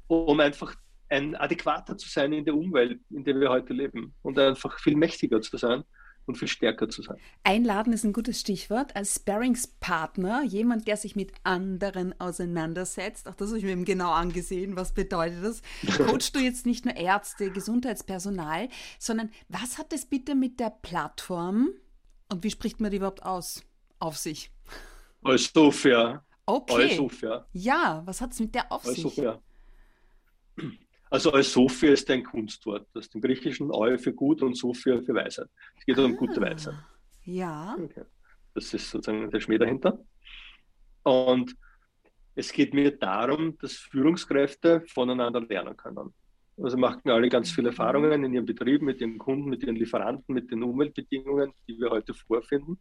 um 0.06 0.40
einfach 0.40 0.74
ein 1.08 1.34
adäquater 1.34 1.96
zu 1.96 2.08
sein 2.08 2.32
in 2.32 2.44
der 2.44 2.54
Umwelt, 2.54 3.00
in 3.10 3.24
der 3.24 3.38
wir 3.38 3.50
heute 3.50 3.72
leben 3.72 4.14
und 4.22 4.38
einfach 4.38 4.78
viel 4.78 4.96
mächtiger 4.96 5.40
zu 5.40 5.56
sein 5.56 5.84
und 6.26 6.36
viel 6.36 6.48
stärker 6.48 6.88
zu 6.88 7.02
sein. 7.02 7.16
Einladen 7.44 7.92
ist 7.92 8.04
ein 8.04 8.12
gutes 8.12 8.40
Stichwort. 8.40 8.94
Als 8.96 9.16
Sparringspartner, 9.16 10.44
jemand, 10.44 10.86
der 10.86 10.96
sich 10.96 11.16
mit 11.16 11.32
anderen 11.42 12.18
auseinandersetzt, 12.20 13.28
auch 13.28 13.34
das 13.34 13.48
habe 13.48 13.58
ich 13.58 13.64
mir 13.64 13.72
eben 13.72 13.84
genau 13.84 14.12
angesehen, 14.12 14.76
was 14.76 14.92
bedeutet 14.92 15.42
das? 15.42 15.62
Coachst 15.96 16.34
du 16.34 16.40
jetzt 16.40 16.66
nicht 16.66 16.84
nur 16.84 16.96
Ärzte, 16.96 17.50
Gesundheitspersonal, 17.50 18.68
sondern 18.98 19.30
was 19.48 19.78
hat 19.78 19.92
es 19.92 20.06
bitte 20.06 20.34
mit 20.34 20.60
der 20.60 20.70
Plattform 20.70 21.70
und 22.30 22.44
wie 22.44 22.50
spricht 22.50 22.80
man 22.80 22.90
die 22.90 22.98
überhaupt 22.98 23.24
aus? 23.24 23.64
Auf 23.98 24.16
sich? 24.16 24.50
Als 25.22 25.52
Sophia. 25.52 26.24
Okay. 26.46 26.98
Als 26.98 27.46
Ja, 27.52 28.02
was 28.06 28.20
hat 28.20 28.32
es 28.32 28.40
mit 28.40 28.54
der 28.54 28.72
auf 28.72 28.84
sich? 28.84 29.20
Also 31.10 31.32
als 31.32 31.52
Sophia 31.52 31.90
ist 31.90 32.08
ein 32.10 32.22
Kunstwort, 32.22 32.86
aus 32.94 33.10
dem 33.10 33.20
Griechischen 33.20 33.70
Eu 33.72 33.98
für 33.98 34.12
gut 34.12 34.42
und 34.42 34.56
Sophia 34.56 35.02
für 35.02 35.12
Weisheit. 35.12 35.48
Es 35.76 35.84
geht 35.84 35.98
ah, 35.98 36.04
um 36.04 36.16
gute 36.16 36.40
Weisheit. 36.40 36.76
Ja. 37.24 37.76
Okay. 37.82 38.04
Das 38.54 38.72
ist 38.72 38.88
sozusagen 38.88 39.28
der 39.28 39.40
Schmäh 39.40 39.58
dahinter. 39.58 39.98
Und 41.02 41.54
es 42.36 42.52
geht 42.52 42.74
mir 42.74 42.96
darum, 42.96 43.58
dass 43.58 43.74
Führungskräfte 43.74 44.82
voneinander 44.86 45.40
lernen 45.40 45.76
können. 45.76 46.14
Also 46.62 46.76
machen 46.76 47.10
alle 47.10 47.28
ganz 47.28 47.50
viele. 47.50 47.68
Erfahrungen 47.68 48.24
in 48.24 48.34
ihrem 48.34 48.46
Betrieb, 48.46 48.82
mit 48.82 49.00
ihren 49.00 49.18
Kunden, 49.18 49.48
mit 49.48 49.62
ihren 49.62 49.76
Lieferanten, 49.76 50.34
mit 50.34 50.50
den 50.50 50.62
Umweltbedingungen, 50.62 51.52
die 51.66 51.78
wir 51.78 51.90
heute 51.90 52.14
vorfinden. 52.14 52.78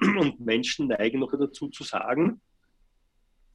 Und 0.00 0.40
Menschen 0.40 0.88
neigen 0.88 1.20
noch 1.20 1.32
dazu 1.32 1.68
zu 1.68 1.84
sagen, 1.84 2.40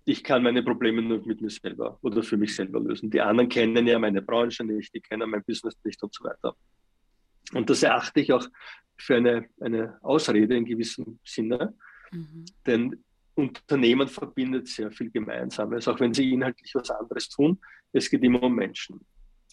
ich 0.06 0.24
kann 0.24 0.44
meine 0.44 0.62
Probleme 0.62 1.02
nur 1.02 1.26
mit 1.26 1.42
mir 1.42 1.50
selber 1.50 1.98
oder 2.02 2.22
für 2.22 2.38
mich 2.38 2.56
selber 2.56 2.80
lösen. 2.80 3.10
Die 3.10 3.22
anderen 3.22 3.50
kennen 3.50 3.88
ja 3.88 3.98
meine 3.98 4.22
Branche 4.22 4.64
nicht, 4.64 4.94
die 4.94 5.02
kennen 5.02 5.30
mein 5.30 5.44
Business 5.44 5.76
nicht 5.84 6.02
und 6.04 6.14
so 6.14 6.24
weiter. 6.24 6.56
Und 7.54 7.70
das 7.70 7.84
erachte 7.84 8.20
ich 8.20 8.32
auch 8.32 8.48
für 8.98 9.16
eine, 9.16 9.50
eine 9.60 9.98
Ausrede 10.02 10.56
in 10.56 10.66
gewissem 10.66 11.20
Sinne, 11.24 11.76
mhm. 12.12 12.46
denn 12.66 13.04
Unternehmen 13.34 14.08
verbindet 14.08 14.68
sehr 14.68 14.92
viel 14.92 15.10
Gemeinsames, 15.10 15.88
auch 15.88 16.00
wenn 16.00 16.14
sie 16.14 16.32
inhaltlich 16.32 16.74
was 16.76 16.90
anderes 16.90 17.28
tun. 17.28 17.60
Es 17.92 18.10
geht 18.10 18.24
immer 18.24 18.42
um 18.44 18.56
Menschen. 18.56 19.06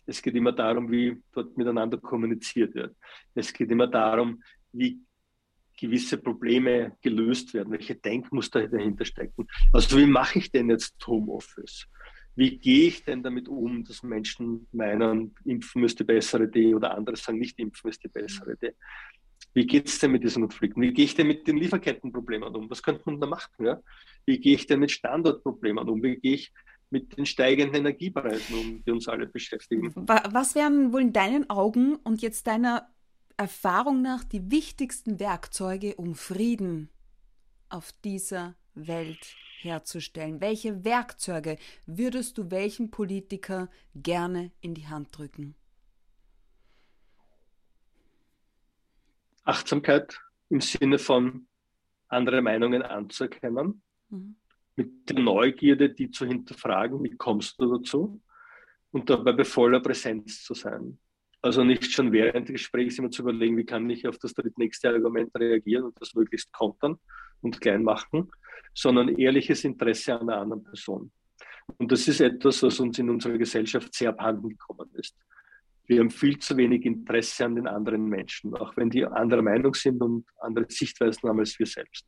Es 0.06 0.20
geht 0.20 0.34
immer 0.34 0.52
darum, 0.52 0.90
wie 0.90 1.20
dort 1.32 1.56
miteinander 1.56 1.98
kommuniziert 1.98 2.74
wird. 2.74 2.94
Es 3.34 3.52
geht 3.52 3.70
immer 3.70 3.86
darum, 3.86 4.42
wie 4.72 5.00
gewisse 5.78 6.18
Probleme 6.18 6.96
gelöst 7.00 7.54
werden, 7.54 7.72
welche 7.72 7.94
Denkmuster 7.94 8.68
dahinter 8.68 9.04
stecken. 9.04 9.46
Also 9.72 9.98
wie 9.98 10.06
mache 10.06 10.38
ich 10.38 10.50
denn 10.50 10.70
jetzt 10.70 10.94
Homeoffice? 11.06 11.86
Wie 12.34 12.58
gehe 12.58 12.88
ich 12.88 13.04
denn 13.04 13.22
damit 13.22 13.48
um, 13.48 13.84
dass 13.84 14.02
Menschen 14.02 14.66
meinen, 14.72 15.34
impfen 15.44 15.86
die 15.86 16.04
bessere 16.04 16.44
Idee 16.44 16.74
oder 16.74 16.96
andere 16.96 17.16
sagen, 17.16 17.38
nicht 17.38 17.58
impfen 17.58 17.92
die 18.02 18.08
bessere 18.08 18.54
Idee? 18.54 18.74
Wie 19.54 19.66
geht 19.66 19.86
es 19.86 19.98
denn 19.98 20.12
mit 20.12 20.22
diesen 20.22 20.42
Konflikten? 20.42 20.80
Wie 20.80 20.92
gehe 20.92 21.04
ich 21.04 21.14
denn 21.14 21.26
mit 21.26 21.46
den 21.46 21.58
Lieferkettenproblemen 21.58 22.54
um? 22.54 22.70
Was 22.70 22.82
könnte 22.82 23.02
man 23.04 23.20
da 23.20 23.26
machen? 23.26 23.66
Ja? 23.66 23.80
Wie 24.24 24.38
gehe 24.38 24.54
ich 24.54 24.66
denn 24.66 24.80
mit 24.80 24.90
Standortproblemen 24.90 25.88
um? 25.88 26.02
Wie 26.02 26.16
gehe 26.16 26.34
ich 26.34 26.52
mit 26.88 27.16
den 27.16 27.26
steigenden 27.26 27.74
Energiepreisen 27.74 28.56
um, 28.56 28.84
die 28.84 28.90
uns 28.90 29.08
alle 29.08 29.26
beschäftigen? 29.26 29.92
Was 29.94 30.54
wären 30.54 30.92
wohl 30.92 31.02
in 31.02 31.12
deinen 31.12 31.50
Augen 31.50 31.96
und 31.96 32.22
jetzt 32.22 32.46
deiner 32.46 32.88
Erfahrung 33.42 34.02
nach 34.02 34.22
die 34.22 34.52
wichtigsten 34.52 35.18
Werkzeuge, 35.18 35.96
um 35.96 36.14
Frieden 36.14 36.90
auf 37.70 37.90
dieser 38.04 38.54
Welt 38.74 39.34
herzustellen? 39.58 40.40
Welche 40.40 40.84
Werkzeuge 40.84 41.58
würdest 41.84 42.38
du 42.38 42.52
welchen 42.52 42.92
Politiker 42.92 43.68
gerne 43.96 44.52
in 44.60 44.74
die 44.74 44.86
Hand 44.86 45.18
drücken? 45.18 45.56
Achtsamkeit 49.42 50.20
im 50.48 50.60
Sinne 50.60 51.00
von 51.00 51.48
andere 52.06 52.42
Meinungen 52.42 52.82
anzuerkennen, 52.82 53.82
mhm. 54.08 54.36
mit 54.76 55.10
der 55.10 55.18
Neugierde, 55.18 55.92
die 55.92 56.12
zu 56.12 56.26
hinterfragen, 56.26 57.02
wie 57.02 57.16
kommst 57.16 57.60
du 57.60 57.76
dazu 57.76 58.22
und 58.92 59.10
dabei 59.10 59.32
bei 59.32 59.44
voller 59.44 59.80
Präsenz 59.80 60.44
zu 60.44 60.54
sein. 60.54 60.96
Also 61.42 61.64
nicht 61.64 61.90
schon 61.90 62.12
während 62.12 62.48
des 62.48 62.54
Gesprächs 62.54 62.98
immer 62.98 63.10
zu 63.10 63.22
überlegen, 63.22 63.56
wie 63.56 63.64
kann 63.64 63.90
ich 63.90 64.06
auf 64.06 64.16
das 64.18 64.32
nächste 64.56 64.90
Argument 64.90 65.30
reagieren 65.34 65.84
und 65.84 66.00
das 66.00 66.14
möglichst 66.14 66.52
kontern 66.52 66.98
und 67.40 67.60
klein 67.60 67.82
machen, 67.82 68.30
sondern 68.72 69.08
ehrliches 69.08 69.64
Interesse 69.64 70.14
an 70.14 70.30
einer 70.30 70.40
anderen 70.40 70.62
Person. 70.62 71.10
Und 71.78 71.90
das 71.90 72.06
ist 72.06 72.20
etwas, 72.20 72.62
was 72.62 72.78
uns 72.78 72.98
in 72.98 73.10
unserer 73.10 73.38
Gesellschaft 73.38 73.92
sehr 73.92 74.10
abhanden 74.10 74.50
gekommen 74.50 74.88
ist. 74.94 75.16
Wir 75.86 75.98
haben 75.98 76.10
viel 76.10 76.38
zu 76.38 76.56
wenig 76.56 76.84
Interesse 76.84 77.44
an 77.44 77.56
den 77.56 77.66
anderen 77.66 78.04
Menschen, 78.04 78.54
auch 78.54 78.76
wenn 78.76 78.88
die 78.88 79.04
anderer 79.04 79.42
Meinung 79.42 79.74
sind 79.74 80.00
und 80.00 80.24
andere 80.38 80.66
Sichtweisen 80.68 81.28
haben 81.28 81.40
als 81.40 81.58
wir 81.58 81.66
selbst. 81.66 82.06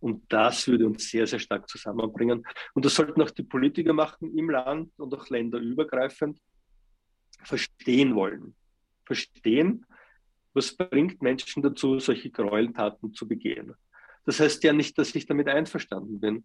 Und 0.00 0.24
das 0.30 0.66
würde 0.66 0.86
uns 0.86 1.10
sehr, 1.10 1.26
sehr 1.26 1.38
stark 1.38 1.68
zusammenbringen. 1.68 2.46
Und 2.74 2.84
das 2.84 2.94
sollten 2.94 3.20
auch 3.22 3.30
die 3.30 3.42
Politiker 3.42 3.92
machen 3.92 4.36
im 4.36 4.50
Land 4.50 4.92
und 4.98 5.14
auch 5.14 5.28
länderübergreifend, 5.28 6.38
verstehen 7.42 8.14
wollen. 8.14 8.54
Verstehen, 9.04 9.86
was 10.54 10.76
bringt 10.76 11.22
Menschen 11.22 11.62
dazu, 11.62 11.98
solche 11.98 12.30
Gräueltaten 12.30 13.12
zu 13.12 13.28
begehen. 13.28 13.74
Das 14.24 14.40
heißt 14.40 14.64
ja 14.64 14.72
nicht, 14.72 14.98
dass 14.98 15.14
ich 15.14 15.26
damit 15.26 15.48
einverstanden 15.48 16.18
bin. 16.18 16.44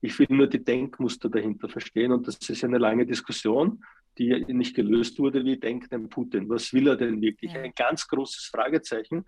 Ich 0.00 0.18
will 0.18 0.26
nur 0.28 0.48
die 0.48 0.62
Denkmuster 0.62 1.30
dahinter 1.30 1.68
verstehen. 1.68 2.12
Und 2.12 2.26
das 2.26 2.36
ist 2.48 2.64
eine 2.64 2.78
lange 2.78 3.06
Diskussion, 3.06 3.82
die 4.18 4.44
nicht 4.48 4.74
gelöst 4.74 5.18
wurde. 5.18 5.44
Wie 5.44 5.58
denkt 5.58 5.92
denn 5.92 6.08
Putin? 6.08 6.48
Was 6.48 6.72
will 6.72 6.88
er 6.88 6.96
denn 6.96 7.20
wirklich? 7.22 7.54
Ein 7.54 7.72
ganz 7.74 8.06
großes 8.08 8.46
Fragezeichen. 8.46 9.24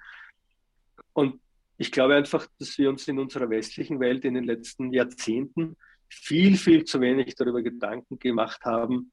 Und 1.13 1.41
ich 1.79 1.91
glaube 1.91 2.15
einfach, 2.15 2.47
dass 2.59 2.77
wir 2.77 2.91
uns 2.91 3.09
in 3.09 3.19
unserer 3.19 3.49
westlichen 3.51 4.01
Welt 4.01 4.25
in 4.25 4.35
den 4.35 4.45
letzten 4.45 4.93
Jahrzehnten 4.93 5.77
viel, 6.09 6.57
viel 6.57 6.85
zu 6.85 7.01
wenig 7.01 7.35
darüber 7.35 7.63
Gedanken 7.63 8.19
gemacht 8.19 8.65
haben, 8.65 9.13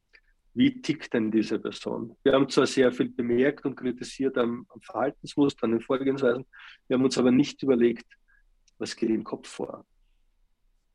wie 0.54 0.82
tickt 0.82 1.14
denn 1.14 1.32
diese 1.32 1.60
Person? 1.60 2.16
Wir 2.24 2.34
haben 2.34 2.50
zwar 2.50 2.68
sehr 2.68 2.92
viel 2.92 3.10
bemerkt 3.10 3.66
und 3.66 3.76
kritisiert 3.76 4.38
am, 4.38 4.66
am 4.70 4.82
Verhaltensmuster, 4.82 5.64
an 5.64 5.72
den 5.72 5.82
Vorgehensweisen, 5.82 6.46
wir 6.88 6.98
haben 6.98 7.04
uns 7.04 7.18
aber 7.18 7.32
nicht 7.32 7.62
überlegt, 7.64 8.06
was 8.78 8.96
geht 8.96 9.10
im 9.10 9.24
Kopf 9.24 9.48
vor. 9.48 9.86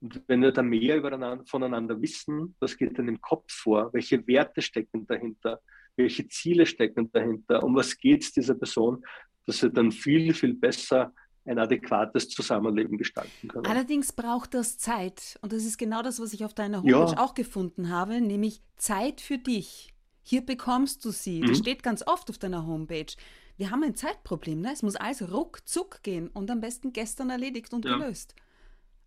Und 0.01 0.23
wenn 0.27 0.42
wir 0.42 0.53
da 0.53 0.62
mehr 0.62 1.01
voneinander 1.47 2.01
wissen, 2.01 2.55
was 2.61 2.77
geht 2.77 2.99
denn 2.99 3.09
im 3.09 3.21
Kopf 3.21 3.51
vor, 3.51 3.92
welche 3.92 4.27
Werte 4.27 4.61
stecken 4.61 5.07
dahinter, 5.07 5.61
welche 5.97 6.29
Ziele 6.29 6.66
stecken 6.66 7.11
dahinter, 7.12 7.62
um 7.62 7.75
was 7.75 7.97
geht 7.97 8.23
es 8.23 8.33
dieser 8.33 8.55
Person, 8.55 9.03
dass 9.47 9.62
wir 9.62 9.71
dann 9.71 9.90
viel, 9.90 10.35
viel 10.35 10.55
besser 10.55 11.14
ein 11.47 11.59
adäquates 11.59 12.29
Zusammenleben 12.29 12.99
gestalten 12.99 13.49
können. 13.49 13.67
Allerdings 13.67 14.13
braucht 14.13 14.55
das 14.55 14.79
Zeit. 14.79 15.39
Und 15.43 15.53
das 15.53 15.65
ist 15.65 15.79
genau 15.79 16.03
das, 16.03 16.21
was 16.21 16.33
ich 16.33 16.45
auf 16.45 16.55
deiner 16.55 16.83
Homepage 16.83 17.13
ja. 17.13 17.19
auch 17.19 17.35
gefunden 17.35 17.91
habe, 17.91 18.21
nämlich 18.21 18.61
Zeit 18.77 19.21
für 19.21 19.39
dich. 19.39 19.93
Hier 20.23 20.45
bekommst 20.45 21.05
du 21.05 21.11
sie. 21.11 21.41
Mhm. 21.41 21.47
Das 21.47 21.59
steht 21.59 21.83
ganz 21.83 22.03
oft 22.07 22.29
auf 22.31 22.39
deiner 22.39 22.67
Homepage. 22.67 23.13
Wir 23.57 23.71
haben 23.71 23.83
ein 23.83 23.95
Zeitproblem. 23.95 24.61
Ne? 24.61 24.73
Es 24.73 24.83
muss 24.83 24.97
alles 24.97 25.31
ruckzuck 25.33 26.03
gehen 26.03 26.29
und 26.29 26.51
am 26.51 26.61
besten 26.61 26.93
gestern 26.93 27.31
erledigt 27.31 27.73
und 27.73 27.85
ja. 27.85 27.97
gelöst. 27.97 28.35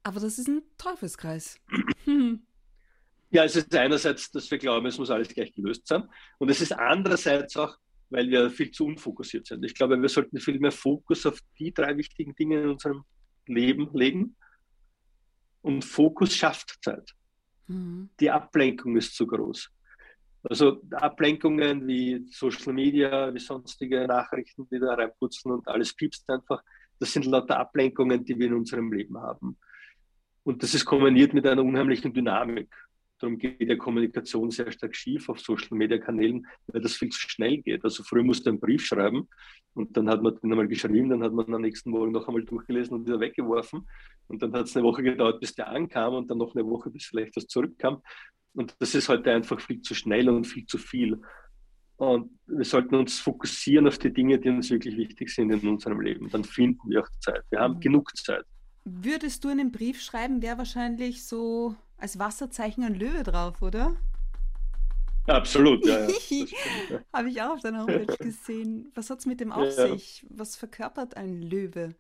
Aber 0.03 0.19
das 0.19 0.39
ist 0.39 0.47
ein 0.47 0.61
Teufelskreis. 0.77 1.59
Hm. 2.05 2.41
Ja, 3.31 3.43
es 3.43 3.55
ist 3.55 3.75
einerseits, 3.75 4.31
dass 4.31 4.49
wir 4.49 4.57
glauben, 4.57 4.87
es 4.87 4.97
muss 4.97 5.11
alles 5.11 5.29
gleich 5.29 5.53
gelöst 5.53 5.85
sein. 5.85 6.09
Und 6.39 6.49
es 6.49 6.61
ist 6.61 6.71
andererseits 6.71 7.55
auch, 7.57 7.77
weil 8.09 8.29
wir 8.29 8.49
viel 8.49 8.71
zu 8.71 8.85
unfokussiert 8.85 9.47
sind. 9.47 9.63
Ich 9.63 9.73
glaube, 9.73 10.01
wir 10.01 10.09
sollten 10.09 10.39
viel 10.39 10.59
mehr 10.59 10.71
Fokus 10.71 11.25
auf 11.25 11.39
die 11.57 11.73
drei 11.73 11.95
wichtigen 11.97 12.35
Dinge 12.35 12.61
in 12.61 12.69
unserem 12.69 13.03
Leben 13.45 13.89
legen. 13.93 14.35
Und 15.61 15.83
Fokus 15.83 16.35
schafft 16.35 16.79
Zeit. 16.81 17.13
Mhm. 17.67 18.09
Die 18.19 18.29
Ablenkung 18.29 18.97
ist 18.97 19.15
zu 19.15 19.27
groß. 19.27 19.69
Also 20.43 20.81
Ablenkungen 20.91 21.85
wie 21.85 22.25
Social 22.31 22.73
Media, 22.73 23.33
wie 23.33 23.39
sonstige 23.39 24.07
Nachrichten, 24.07 24.67
die 24.69 24.79
da 24.79 24.93
reinputzen 24.93 25.51
und 25.51 25.67
alles 25.67 25.93
piepst 25.93 26.29
einfach, 26.29 26.63
das 26.97 27.11
sind 27.11 27.25
lauter 27.25 27.59
Ablenkungen, 27.59 28.23
die 28.23 28.37
wir 28.37 28.47
in 28.47 28.53
unserem 28.53 28.91
Leben 28.91 29.17
haben. 29.17 29.57
Und 30.43 30.63
das 30.63 30.73
ist 30.73 30.85
kombiniert 30.85 31.33
mit 31.33 31.45
einer 31.45 31.63
unheimlichen 31.63 32.13
Dynamik. 32.13 32.69
Darum 33.19 33.37
geht 33.37 33.61
ja 33.61 33.75
Kommunikation 33.75 34.49
sehr 34.49 34.71
stark 34.71 34.95
schief 34.95 35.27
auf 35.29 35.39
Social 35.39 35.77
Media 35.77 35.97
Kanälen, 35.97 36.47
weil 36.67 36.81
das 36.81 36.95
viel 36.95 37.09
zu 37.09 37.19
schnell 37.19 37.57
geht. 37.57 37.83
Also 37.83 38.03
früher 38.03 38.23
musste 38.23 38.49
man 38.49 38.53
einen 38.53 38.61
Brief 38.61 38.85
schreiben 38.85 39.27
und 39.73 39.95
dann 39.95 40.09
hat 40.09 40.23
man 40.23 40.39
den 40.39 40.51
einmal 40.51 40.67
geschrieben, 40.67 41.09
dann 41.09 41.23
hat 41.23 41.33
man 41.33 41.53
am 41.53 41.61
nächsten 41.61 41.91
Morgen 41.91 42.13
noch 42.13 42.27
einmal 42.27 42.43
durchgelesen 42.43 42.95
und 42.97 43.05
wieder 43.05 43.19
weggeworfen. 43.19 43.87
Und 44.27 44.41
dann 44.41 44.53
hat 44.53 44.65
es 44.65 44.75
eine 44.75 44.85
Woche 44.85 45.03
gedauert, 45.03 45.39
bis 45.39 45.53
der 45.53 45.67
ankam 45.67 46.13
und 46.13 46.31
dann 46.31 46.37
noch 46.37 46.55
eine 46.55 46.65
Woche, 46.65 46.89
bis 46.89 47.05
vielleicht 47.05 47.35
was 47.35 47.47
zurückkam. 47.47 48.01
Und 48.53 48.75
das 48.79 48.95
ist 48.95 49.09
heute 49.09 49.31
einfach 49.31 49.59
viel 49.59 49.81
zu 49.81 49.93
schnell 49.93 50.29
und 50.29 50.45
viel 50.45 50.65
zu 50.65 50.77
viel. 50.77 51.21
Und 51.97 52.31
wir 52.47 52.63
sollten 52.63 52.95
uns 52.95 53.19
fokussieren 53.19 53.85
auf 53.87 53.97
die 53.97 54.13
Dinge, 54.13 54.39
die 54.39 54.49
uns 54.49 54.69
wirklich 54.69 54.95
wichtig 54.95 55.29
sind 55.29 55.51
in 55.51 55.67
unserem 55.67 55.99
Leben. 55.99 56.29
Dann 56.29 56.45
finden 56.45 56.89
wir 56.89 57.01
auch 57.01 57.09
Zeit. 57.19 57.43
Wir 57.49 57.59
haben 57.59 57.75
mhm. 57.75 57.81
genug 57.81 58.15
Zeit. 58.15 58.45
Würdest 58.85 59.43
du 59.43 59.49
einen 59.49 59.71
Brief 59.71 60.01
schreiben, 60.01 60.41
wäre 60.41 60.57
wahrscheinlich 60.57 61.25
so 61.25 61.75
als 61.99 62.19
Wasserzeichen 62.19 62.83
ein 62.83 62.95
Löwe 62.95 63.23
drauf, 63.23 63.61
oder? 63.61 63.95
Absolut, 65.27 65.85
ja. 65.85 66.07
ja. 66.07 66.15
ja. 66.89 67.03
Habe 67.13 67.29
ich 67.29 67.41
auch 67.41 67.51
auf 67.51 67.61
deiner 67.61 67.81
Homepage 67.81 68.17
gesehen. 68.17 68.91
Was 68.95 69.09
hat 69.09 69.19
es 69.19 69.25
mit 69.25 69.39
dem 69.39 69.51
auf 69.51 69.77
ja, 69.77 69.87
sich? 69.89 70.25
Was 70.29 70.55
verkörpert 70.55 71.17
ein 71.17 71.41
Löwe 71.41 71.95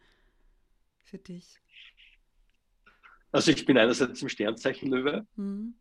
für 1.03 1.17
dich? 1.17 1.59
Also 3.31 3.51
ich 3.51 3.65
bin 3.65 3.77
einerseits 3.77 4.21
im 4.21 4.29
Sternzeichen 4.29 4.89
Löwe. 4.89 5.27
Mhm. 5.35 5.75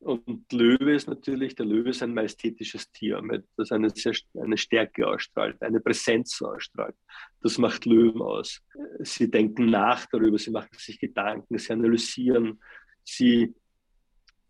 Und 0.00 0.52
Löwe 0.52 0.94
ist 0.94 1.08
natürlich, 1.08 1.56
der 1.56 1.66
Löwe 1.66 1.90
ist 1.90 2.02
ein 2.04 2.14
majestätisches 2.14 2.90
Tier, 2.92 3.20
das 3.56 3.72
eine, 3.72 3.90
sehr, 3.90 4.14
eine 4.40 4.56
Stärke 4.56 5.06
ausstrahlt, 5.06 5.60
eine 5.60 5.80
Präsenz 5.80 6.40
ausstrahlt. 6.40 6.94
Das 7.42 7.58
macht 7.58 7.84
Löwen 7.84 8.22
aus. 8.22 8.62
Sie 9.00 9.28
denken 9.28 9.66
nach 9.66 10.06
darüber, 10.06 10.38
sie 10.38 10.52
machen 10.52 10.68
sich 10.78 11.00
Gedanken, 11.00 11.58
sie 11.58 11.72
analysieren, 11.72 12.60
sie 13.08 13.54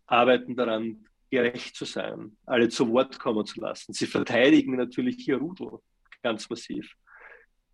arbeiten 0.07 0.57
daran, 0.57 1.05
gerecht 1.31 1.77
zu 1.77 1.85
sein, 1.85 2.37
alle 2.47 2.69
zu 2.69 2.91
Wort 2.91 3.19
kommen 3.19 3.45
zu 3.45 3.61
lassen. 3.61 3.93
Sie 3.93 4.07
verteidigen 4.07 4.77
natürlich 4.77 5.29
ihr 5.29 5.37
Rudel 5.37 5.79
ganz 6.23 6.49
massiv. 6.49 6.95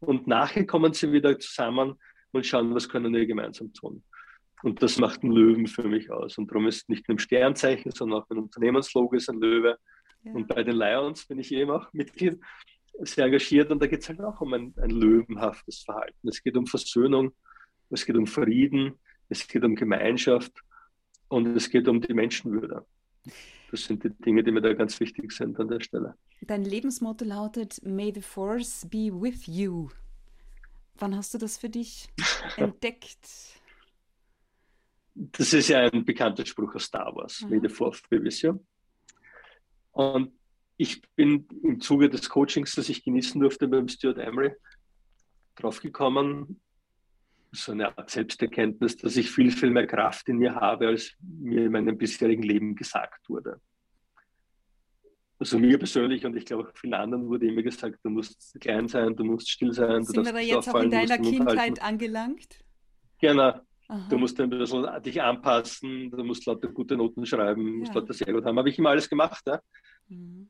Und 0.00 0.26
nachher 0.26 0.66
kommen 0.66 0.92
sie 0.92 1.12
wieder 1.12 1.38
zusammen 1.38 1.94
und 2.32 2.46
schauen, 2.46 2.74
was 2.74 2.88
können 2.88 3.14
wir 3.14 3.26
gemeinsam 3.26 3.72
tun. 3.72 4.02
Und 4.62 4.82
das 4.82 4.98
macht 4.98 5.22
einen 5.22 5.32
Löwen 5.32 5.66
für 5.66 5.86
mich 5.86 6.10
aus. 6.10 6.36
Und 6.36 6.50
darum 6.50 6.66
ist 6.66 6.88
nicht 6.88 7.08
nur 7.08 7.14
im 7.14 7.18
Sternzeichen, 7.18 7.92
sondern 7.92 8.20
auch 8.20 8.26
mein 8.28 8.38
Unternehmenslogo 8.38 9.14
ist 9.14 9.28
ein 9.30 9.40
Löwe. 9.40 9.78
Ja. 10.24 10.32
Und 10.32 10.48
bei 10.48 10.62
den 10.62 10.76
Lions 10.76 11.26
bin 11.26 11.38
ich 11.38 11.52
eben 11.52 11.70
auch 11.70 11.92
Mitglied, 11.92 12.40
sehr 13.00 13.26
engagiert. 13.26 13.70
Und 13.70 13.80
da 13.80 13.86
geht 13.86 14.00
es 14.00 14.08
halt 14.08 14.20
auch 14.20 14.40
um 14.40 14.52
ein, 14.52 14.74
ein 14.78 14.90
löwenhaftes 14.90 15.82
Verhalten. 15.82 16.28
Es 16.28 16.42
geht 16.42 16.56
um 16.56 16.66
Versöhnung, 16.66 17.32
es 17.90 18.04
geht 18.04 18.16
um 18.16 18.26
Frieden, 18.26 18.98
es 19.28 19.46
geht 19.46 19.64
um 19.64 19.74
Gemeinschaft 19.74 20.52
und 21.28 21.46
es 21.56 21.70
geht 21.70 21.88
um 21.88 22.00
die 22.00 22.14
Menschenwürde. 22.14 22.84
Das 23.70 23.84
sind 23.84 24.04
die 24.04 24.10
Dinge, 24.10 24.44
die 24.44 24.52
mir 24.52 24.60
da 24.60 24.72
ganz 24.74 25.00
wichtig 25.00 25.32
sind 25.32 25.58
an 25.58 25.68
der 25.68 25.80
Stelle. 25.80 26.16
Dein 26.42 26.64
Lebensmotto 26.64 27.24
lautet 27.24 27.82
May 27.84 28.12
the 28.14 28.20
Force 28.20 28.86
be 28.88 29.10
with 29.10 29.46
you. 29.46 29.88
Wann 30.96 31.16
hast 31.16 31.34
du 31.34 31.38
das 31.38 31.58
für 31.58 31.68
dich 31.68 32.08
entdeckt? 32.56 33.18
Das 35.14 35.52
ist 35.52 35.68
ja 35.68 35.80
ein 35.80 36.04
bekannter 36.04 36.44
Spruch 36.44 36.74
aus 36.74 36.84
Star 36.84 37.14
Wars, 37.14 37.40
mhm. 37.42 37.50
May 37.50 37.60
the 37.62 37.68
Fourth 37.68 38.08
be 38.08 38.22
with 38.22 38.42
you. 38.42 38.58
Und 39.92 40.32
ich 40.76 41.02
bin 41.14 41.46
im 41.62 41.80
Zuge 41.80 42.08
des 42.08 42.28
Coachings, 42.28 42.74
das 42.74 42.88
ich 42.88 43.04
genießen 43.04 43.40
durfte 43.40 43.68
beim 43.68 43.88
Stuart 43.88 44.18
Emery, 44.18 44.52
draufgekommen, 45.54 46.60
so 47.54 47.72
eine 47.72 47.96
Art 47.96 48.10
Selbsterkenntnis, 48.10 48.96
dass 48.96 49.16
ich 49.16 49.30
viel, 49.30 49.50
viel 49.50 49.70
mehr 49.70 49.86
Kraft 49.86 50.28
in 50.28 50.38
mir 50.38 50.54
habe, 50.54 50.88
als 50.88 51.14
mir 51.20 51.66
in 51.66 51.72
meinem 51.72 51.96
bisherigen 51.96 52.42
Leben 52.42 52.74
gesagt 52.74 53.28
wurde. 53.28 53.60
Also 55.38 55.58
mir 55.58 55.78
persönlich 55.78 56.24
und 56.24 56.36
ich 56.36 56.44
glaube 56.44 56.68
auch 56.68 56.76
vielen 56.76 56.94
anderen 56.94 57.28
wurde 57.28 57.46
immer 57.46 57.62
gesagt, 57.62 57.98
du 58.02 58.10
musst 58.10 58.56
klein 58.60 58.88
sein, 58.88 59.14
du 59.16 59.24
musst 59.24 59.50
still 59.50 59.72
sein. 59.72 60.04
Sind 60.04 60.24
wir 60.24 60.32
da 60.32 60.38
jetzt 60.38 60.68
auch 60.68 60.80
in 60.80 60.90
deiner 60.90 61.18
Kindheit 61.18 61.82
angelangt? 61.82 62.60
Genau, 63.20 63.60
Aha. 63.88 64.06
Du 64.08 64.18
musst 64.18 64.40
ein 64.40 64.48
bisschen 64.48 64.86
dich 65.02 65.20
anpassen, 65.20 66.10
du 66.10 66.24
musst 66.24 66.46
lauter 66.46 66.68
gute 66.68 66.96
Noten 66.96 67.26
schreiben, 67.26 67.66
ja. 67.66 67.78
musst 67.80 67.94
lauter 67.94 68.14
sehr 68.14 68.32
gut 68.32 68.44
haben. 68.44 68.58
Habe 68.58 68.70
ich 68.70 68.78
immer 68.78 68.90
alles 68.90 69.08
gemacht, 69.08 69.42
ja? 69.46 69.60
Mhm. 70.08 70.48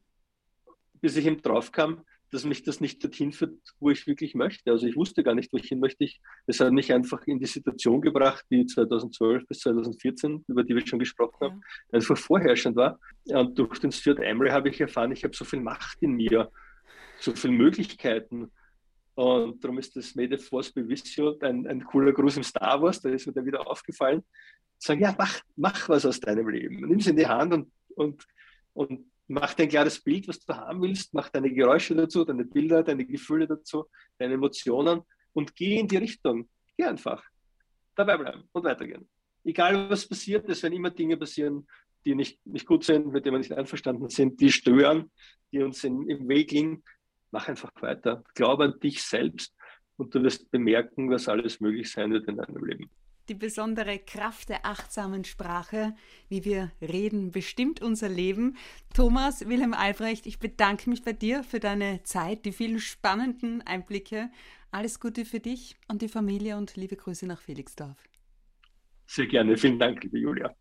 bis 1.00 1.16
ich 1.16 1.26
eben 1.26 1.40
drauf 1.40 1.70
kam, 1.70 2.04
dass 2.34 2.44
mich 2.44 2.64
das 2.64 2.80
nicht 2.80 3.02
dorthin 3.02 3.32
führt, 3.32 3.56
wo 3.78 3.90
ich 3.90 4.08
wirklich 4.08 4.34
möchte. 4.34 4.72
Also 4.72 4.88
ich 4.88 4.96
wusste 4.96 5.22
gar 5.22 5.36
nicht, 5.36 5.52
wo 5.52 5.56
ich 5.56 5.68
hin 5.68 5.78
möchte. 5.78 6.04
Es 6.46 6.58
hat 6.58 6.72
mich 6.72 6.92
einfach 6.92 7.24
in 7.28 7.38
die 7.38 7.46
Situation 7.46 8.00
gebracht, 8.00 8.44
die 8.50 8.66
2012 8.66 9.46
bis 9.46 9.60
2014, 9.60 10.44
über 10.48 10.64
die 10.64 10.74
wir 10.74 10.84
schon 10.84 10.98
gesprochen 10.98 11.36
ja. 11.40 11.46
haben, 11.48 11.60
einfach 11.92 12.18
vorherrschend 12.18 12.74
war. 12.74 12.98
Und 13.26 13.56
durch 13.56 13.78
den 13.78 13.92
Stuart 13.92 14.18
Emery 14.18 14.50
habe 14.50 14.68
ich 14.68 14.80
erfahren, 14.80 15.12
ich 15.12 15.22
habe 15.22 15.36
so 15.36 15.44
viel 15.44 15.60
Macht 15.60 15.98
in 16.00 16.14
mir, 16.14 16.50
so 17.20 17.32
viele 17.36 17.52
Möglichkeiten 17.52 18.50
und 19.14 19.62
darum 19.62 19.78
ist 19.78 19.94
das 19.94 20.16
Made 20.16 20.36
Force 20.38 20.72
Bevisio 20.72 21.38
ein, 21.40 21.68
ein 21.68 21.84
cooler 21.84 22.12
Gruß 22.12 22.36
im 22.36 22.42
Star 22.42 22.82
Wars, 22.82 23.00
da 23.00 23.10
ist 23.10 23.28
mir 23.28 23.32
dann 23.32 23.46
wieder 23.46 23.64
aufgefallen. 23.64 24.24
Sagen, 24.78 25.02
ja, 25.02 25.14
mach, 25.16 25.40
mach 25.54 25.88
was 25.88 26.04
aus 26.04 26.18
deinem 26.18 26.48
Leben. 26.48 26.80
Nimm 26.80 26.98
es 26.98 27.06
in 27.06 27.14
die 27.14 27.26
Hand 27.26 27.54
und, 27.54 27.72
und, 27.94 28.26
und 28.72 29.06
mach 29.26 29.54
dein 29.54 29.68
klares 29.68 30.00
Bild, 30.00 30.28
was 30.28 30.40
du 30.40 30.54
haben 30.54 30.82
willst, 30.82 31.14
mach 31.14 31.28
deine 31.28 31.52
Geräusche 31.52 31.94
dazu, 31.94 32.24
deine 32.24 32.44
Bilder, 32.44 32.82
deine 32.82 33.04
Gefühle 33.04 33.46
dazu, 33.46 33.86
deine 34.18 34.34
Emotionen 34.34 35.02
und 35.32 35.56
geh 35.56 35.78
in 35.78 35.88
die 35.88 35.96
Richtung. 35.96 36.48
Geh 36.76 36.84
einfach. 36.84 37.24
Dabei 37.96 38.16
bleiben 38.16 38.44
und 38.52 38.64
weitergehen. 38.64 39.08
Egal 39.44 39.88
was 39.90 40.06
passiert, 40.06 40.48
es 40.48 40.62
werden 40.62 40.74
immer 40.74 40.90
Dinge 40.90 41.16
passieren, 41.16 41.66
die 42.04 42.14
nicht, 42.14 42.44
nicht 42.46 42.66
gut 42.66 42.84
sind, 42.84 43.12
mit 43.12 43.24
denen 43.24 43.34
wir 43.34 43.38
nicht 43.38 43.52
einverstanden 43.52 44.08
sind, 44.08 44.40
die 44.40 44.50
stören, 44.50 45.10
die 45.52 45.62
uns 45.62 45.84
in, 45.84 46.08
im 46.08 46.28
Weg 46.28 46.50
liegen 46.50 46.82
mach 47.34 47.48
einfach 47.48 47.72
weiter. 47.82 48.22
Glaube 48.34 48.64
an 48.64 48.80
dich 48.80 49.02
selbst 49.02 49.54
und 49.96 50.14
du 50.14 50.22
wirst 50.22 50.50
bemerken, 50.52 51.10
was 51.10 51.28
alles 51.28 51.60
möglich 51.60 51.90
sein 51.90 52.12
wird 52.12 52.28
in 52.28 52.36
deinem 52.36 52.64
Leben. 52.64 52.88
Die 53.28 53.34
besondere 53.34 53.98
Kraft 53.98 54.50
der 54.50 54.66
achtsamen 54.66 55.24
Sprache, 55.24 55.94
wie 56.28 56.44
wir 56.44 56.72
reden, 56.82 57.30
bestimmt 57.30 57.80
unser 57.80 58.10
Leben. 58.10 58.56
Thomas 58.92 59.48
Wilhelm 59.48 59.72
Albrecht, 59.72 60.26
ich 60.26 60.38
bedanke 60.38 60.90
mich 60.90 61.02
bei 61.02 61.14
dir 61.14 61.42
für 61.42 61.58
deine 61.58 62.02
Zeit, 62.02 62.44
die 62.44 62.52
vielen 62.52 62.80
spannenden 62.80 63.62
Einblicke. 63.62 64.30
Alles 64.70 65.00
Gute 65.00 65.24
für 65.24 65.40
dich 65.40 65.76
und 65.88 66.02
die 66.02 66.08
Familie 66.08 66.58
und 66.58 66.76
liebe 66.76 66.96
Grüße 66.96 67.26
nach 67.26 67.40
Felixdorf. 67.40 67.96
Sehr 69.06 69.26
gerne. 69.26 69.56
Vielen 69.56 69.78
Dank, 69.78 70.02
liebe 70.02 70.18
Julia. 70.18 70.54